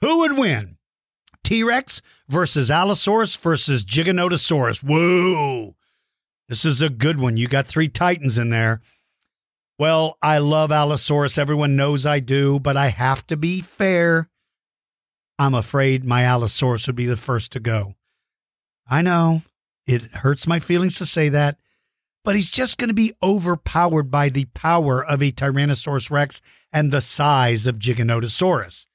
[0.00, 0.76] Who would win?
[1.42, 4.82] T Rex versus Allosaurus versus Giganotosaurus.
[4.82, 5.74] Whoa.
[6.48, 7.36] This is a good one.
[7.36, 8.80] You got three Titans in there.
[9.78, 11.38] Well, I love Allosaurus.
[11.38, 14.28] Everyone knows I do, but I have to be fair.
[15.38, 17.94] I'm afraid my Allosaurus would be the first to go.
[18.86, 19.42] I know
[19.86, 21.58] it hurts my feelings to say that,
[22.24, 26.40] but he's just going to be overpowered by the power of a Tyrannosaurus Rex
[26.72, 28.86] and the size of Giganotosaurus.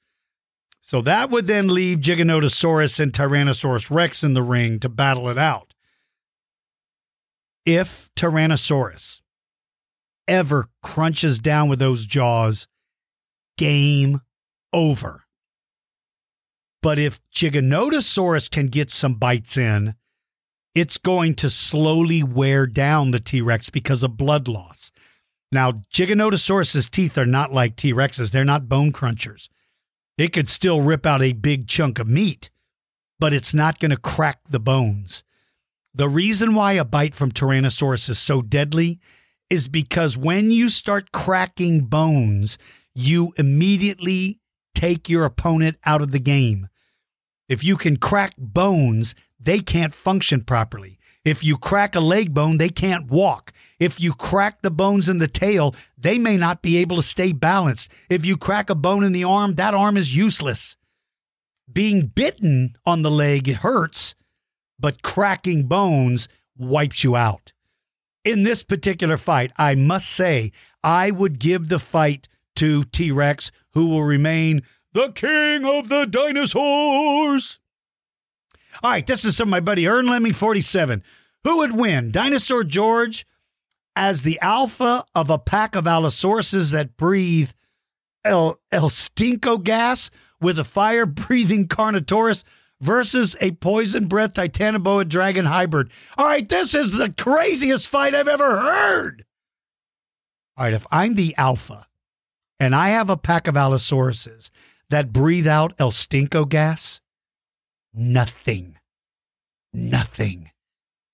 [0.80, 5.36] So that would then leave Giganotosaurus and Tyrannosaurus Rex in the ring to battle it
[5.36, 5.74] out.
[7.66, 9.20] If Tyrannosaurus
[10.26, 12.66] ever crunches down with those jaws,
[13.58, 14.22] game
[14.72, 15.24] over.
[16.80, 19.94] But if Giganotosaurus can get some bites in,
[20.78, 24.92] it's going to slowly wear down the T Rex because of blood loss.
[25.50, 29.48] Now, Giganotosaurus's teeth are not like T Rex's, they're not bone crunchers.
[30.16, 32.50] It could still rip out a big chunk of meat,
[33.18, 35.24] but it's not going to crack the bones.
[35.94, 39.00] The reason why a bite from Tyrannosaurus is so deadly
[39.48, 42.58] is because when you start cracking bones,
[42.94, 44.40] you immediately
[44.74, 46.68] take your opponent out of the game.
[47.48, 50.98] If you can crack bones, they can't function properly.
[51.24, 53.52] If you crack a leg bone, they can't walk.
[53.78, 57.32] If you crack the bones in the tail, they may not be able to stay
[57.32, 57.90] balanced.
[58.08, 60.76] If you crack a bone in the arm, that arm is useless.
[61.70, 64.14] Being bitten on the leg, hurts,
[64.80, 67.52] but cracking bones wipes you out.
[68.24, 73.50] In this particular fight, I must say, I would give the fight to T Rex,
[73.72, 74.62] who will remain
[74.92, 77.60] the king of the dinosaurs.
[78.82, 81.02] All right, this is from my buddy Ern Lemming 47.
[81.44, 82.10] Who would win?
[82.10, 83.26] Dinosaur George
[83.96, 87.50] as the alpha of a pack of Allosauruses that breathe
[88.24, 90.10] El, El Stinko gas
[90.40, 92.44] with a fire breathing Carnotaurus
[92.80, 95.90] versus a poison breath Titanoboa dragon hybrid.
[96.16, 99.24] All right, this is the craziest fight I've ever heard.
[100.56, 101.86] All right, if I'm the alpha
[102.60, 104.50] and I have a pack of Allosauruses
[104.90, 107.00] that breathe out El Stinko gas,
[107.94, 108.78] nothing,
[109.72, 110.50] nothing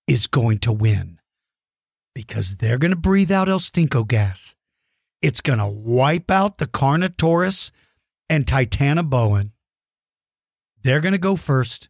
[0.07, 1.19] is going to win
[2.15, 4.55] because they're going to breathe out El Stinko gas.
[5.23, 7.73] It's going to wipe out the Carnotaurus
[8.29, 9.51] and Titanoboan.
[10.83, 11.89] They're going to go first.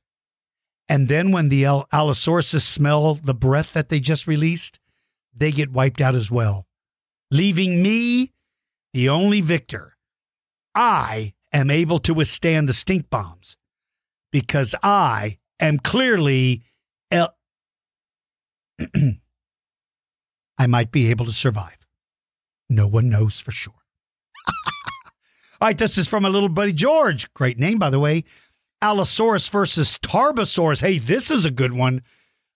[0.89, 4.79] And then when the Al- Allosaurus smell the breath that they just released,
[5.35, 6.67] they get wiped out as well,
[7.31, 8.33] leaving me
[8.93, 9.97] the only victor.
[10.75, 13.57] I am able to withstand the stink bombs
[14.35, 16.65] because I am clearly
[17.13, 17.37] el-
[20.59, 21.77] I might be able to survive.
[22.69, 23.75] No one knows for sure.
[25.61, 27.33] All right, this is from a little buddy George.
[27.35, 28.25] Great name, by the way.
[28.83, 30.81] Allosaurus versus Tarbosaurus.
[30.81, 32.03] Hey, this is a good one.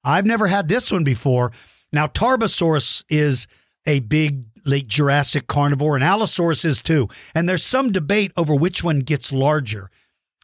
[0.02, 1.52] I've never had this one before.
[1.92, 3.46] Now, Tarbosaurus is
[3.86, 7.08] a big late Jurassic carnivore, and Allosaurus is too.
[7.36, 9.92] And there's some debate over which one gets larger.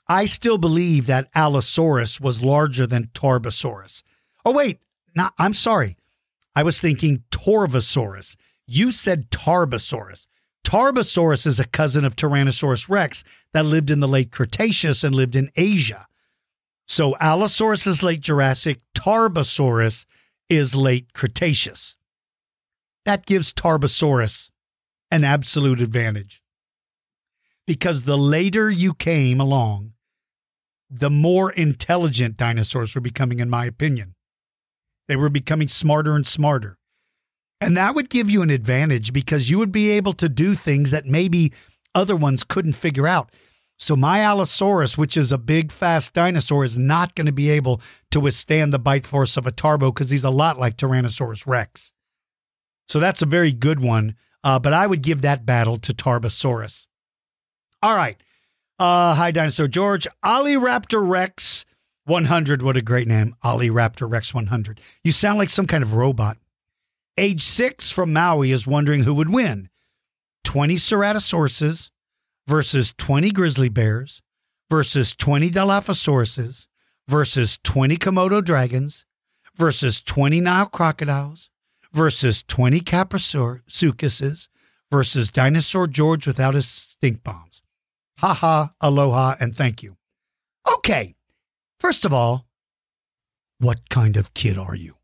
[0.07, 4.03] I still believe that Allosaurus was larger than Tarbosaurus.
[4.45, 4.81] Oh, wait,
[5.15, 5.97] no, I'm sorry.
[6.55, 8.37] I was thinking Torvosaurus.
[8.67, 10.27] You said Tarbosaurus.
[10.65, 15.37] Tarbosaurus is a cousin of Tyrannosaurus rex that lived in the late Cretaceous and lived
[15.37, 16.07] in Asia.
[16.87, 20.05] So Allosaurus is late Jurassic, Tarbosaurus
[20.49, 21.97] is late Cretaceous.
[23.05, 24.51] That gives Tarbosaurus
[25.11, 26.43] an absolute advantage.
[27.67, 29.94] Because the later you came along,
[30.97, 34.15] the more intelligent dinosaurs were becoming, in my opinion.
[35.09, 36.79] They were becoming smarter and smarter.
[37.61, 40.91] And that would give you an advantage because you would be able to do things
[40.91, 41.53] that maybe
[41.95, 43.31] other ones couldn't figure out.
[43.77, 47.81] So my Allosaurus, which is a big, fast dinosaur, is not going to be able
[48.13, 51.93] to withstand the bite force of a Tarbo because he's a lot like Tyrannosaurus Rex.
[52.87, 54.15] So that's a very good one.
[54.45, 56.87] Uh, but I would give that battle to Tarbosaurus.
[57.83, 58.17] All right.
[58.79, 60.07] Uh, hi, Dinosaur George.
[60.25, 61.65] Raptor Rex
[62.07, 62.63] 100.
[62.63, 63.37] What a great name.
[63.45, 64.81] Raptor Rex 100.
[65.05, 66.39] You sound like some kind of robot.
[67.17, 69.69] Age six from Maui is wondering who would win
[70.43, 71.91] 20 Ceratosauruses
[72.49, 74.21] versus 20 grizzly bears
[74.69, 76.67] versus 20 Dilophosauruses
[77.09, 79.05] versus 20 Komodo dragons
[79.55, 81.49] versus 20 Nile crocodiles
[81.93, 84.49] versus 20 Kaprosuchuses
[84.91, 87.63] versus Dinosaur George without his stink bombs.
[88.19, 89.97] Ha ha, aloha, and thank you.
[90.77, 91.15] Okay,
[91.81, 92.47] first of all,
[93.59, 94.97] what kind of kid are you?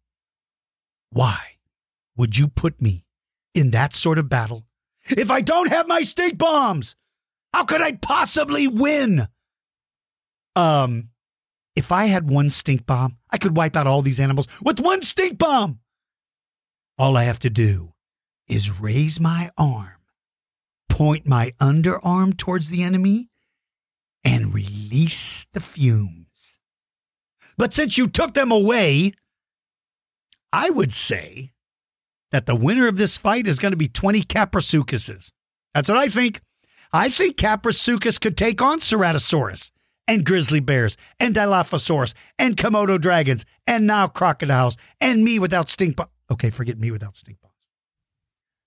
[1.11, 1.59] Why
[2.17, 3.05] would you put me
[3.55, 4.67] in that sort of battle
[5.09, 6.95] if I don't have my stink bombs?
[7.53, 9.27] How could I possibly win?
[10.55, 11.11] Um,
[11.77, 15.03] if I had one stink bomb, I could wipe out all these animals with one
[15.03, 15.81] stink bomb.
[16.99, 17.93] All I have to do
[18.49, 20.00] is raise my arm,
[21.01, 23.31] point my underarm towards the enemy,
[24.23, 26.59] and release the fumes.
[27.57, 29.13] But since you took them away,
[30.53, 31.53] I would say
[32.33, 35.33] that the winner of this fight is going to be 20 Kaprosuchuses.
[35.73, 36.43] That's what I think.
[36.93, 39.71] I think Kaprosuchus could take on Ceratosaurus
[40.07, 45.97] and grizzly bears and Dilophosaurus and Komodo dragons and now crocodiles and me without stink
[45.97, 46.09] bomb.
[46.31, 47.55] Okay, forget me without stink bombs.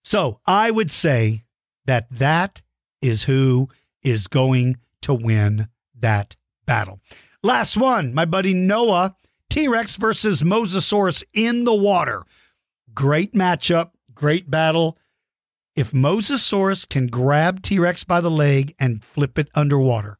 [0.03, 1.43] So I would say
[1.85, 2.61] that that
[3.01, 3.69] is who
[4.01, 5.67] is going to win
[5.99, 6.99] that battle.
[7.41, 9.15] Last one, my buddy Noah,
[9.49, 12.23] T Rex versus Mosasaurus in the water.
[12.93, 14.97] Great matchup, great battle.
[15.75, 20.19] If Mosasaurus can grab T Rex by the leg and flip it underwater,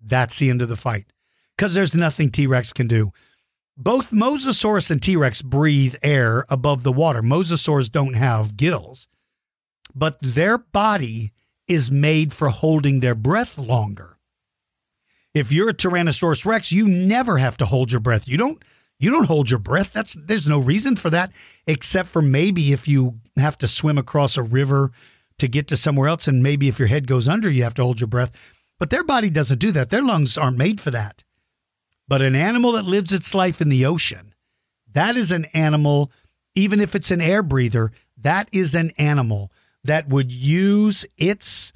[0.00, 1.06] that's the end of the fight
[1.56, 3.12] because there's nothing T Rex can do.
[3.76, 7.22] Both Mosasaurus and T Rex breathe air above the water.
[7.22, 9.06] Mosasaurs don't have gills,
[9.94, 11.32] but their body
[11.66, 14.16] is made for holding their breath longer.
[15.34, 18.26] If you're a Tyrannosaurus Rex, you never have to hold your breath.
[18.26, 18.62] You don't
[18.98, 19.92] you don't hold your breath.
[19.92, 21.30] That's there's no reason for that
[21.66, 24.90] except for maybe if you have to swim across a river
[25.38, 27.84] to get to somewhere else and maybe if your head goes under you have to
[27.84, 28.32] hold your breath.
[28.78, 29.90] But their body doesn't do that.
[29.90, 31.22] Their lungs aren't made for that.
[32.08, 34.34] But an animal that lives its life in the ocean,
[34.92, 36.10] that is an animal,
[36.54, 39.52] even if it's an air breather, that is an animal
[39.88, 41.72] that would use its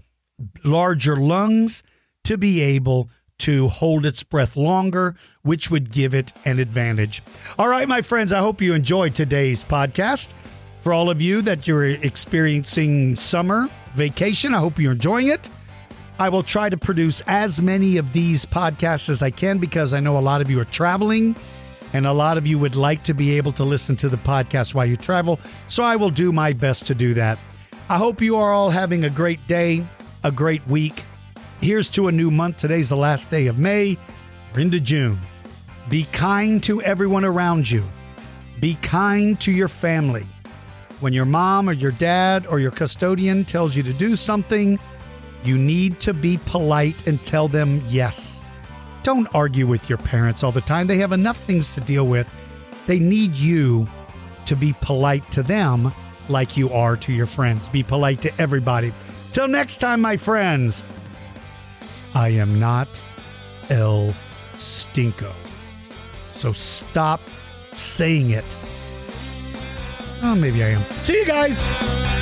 [0.64, 1.82] larger lungs
[2.24, 7.22] to be able to hold its breath longer, which would give it an advantage.
[7.58, 10.30] All right, my friends, I hope you enjoyed today's podcast.
[10.82, 15.48] For all of you that you're experiencing summer vacation, I hope you're enjoying it.
[16.18, 20.00] I will try to produce as many of these podcasts as I can because I
[20.00, 21.34] know a lot of you are traveling
[21.92, 24.74] and a lot of you would like to be able to listen to the podcast
[24.74, 25.40] while you travel.
[25.68, 27.38] So I will do my best to do that.
[27.92, 29.84] I hope you are all having a great day,
[30.24, 31.04] a great week.
[31.60, 32.56] Here's to a new month.
[32.56, 33.98] Today's the last day of May.
[34.54, 35.18] We're into June.
[35.90, 37.84] Be kind to everyone around you.
[38.60, 40.24] Be kind to your family.
[41.00, 44.78] When your mom or your dad or your custodian tells you to do something,
[45.44, 48.40] you need to be polite and tell them yes.
[49.02, 50.86] Don't argue with your parents all the time.
[50.86, 52.26] They have enough things to deal with.
[52.86, 53.86] They need you
[54.46, 55.92] to be polite to them
[56.28, 57.68] like you are to your friends.
[57.68, 58.92] Be polite to everybody.
[59.32, 60.84] Till next time, my friends,
[62.14, 62.88] I am not
[63.70, 64.14] El
[64.54, 65.32] Stinko.
[66.32, 67.20] So stop
[67.72, 68.56] saying it.
[70.22, 70.82] Oh, maybe I am.
[71.02, 72.21] See you guys.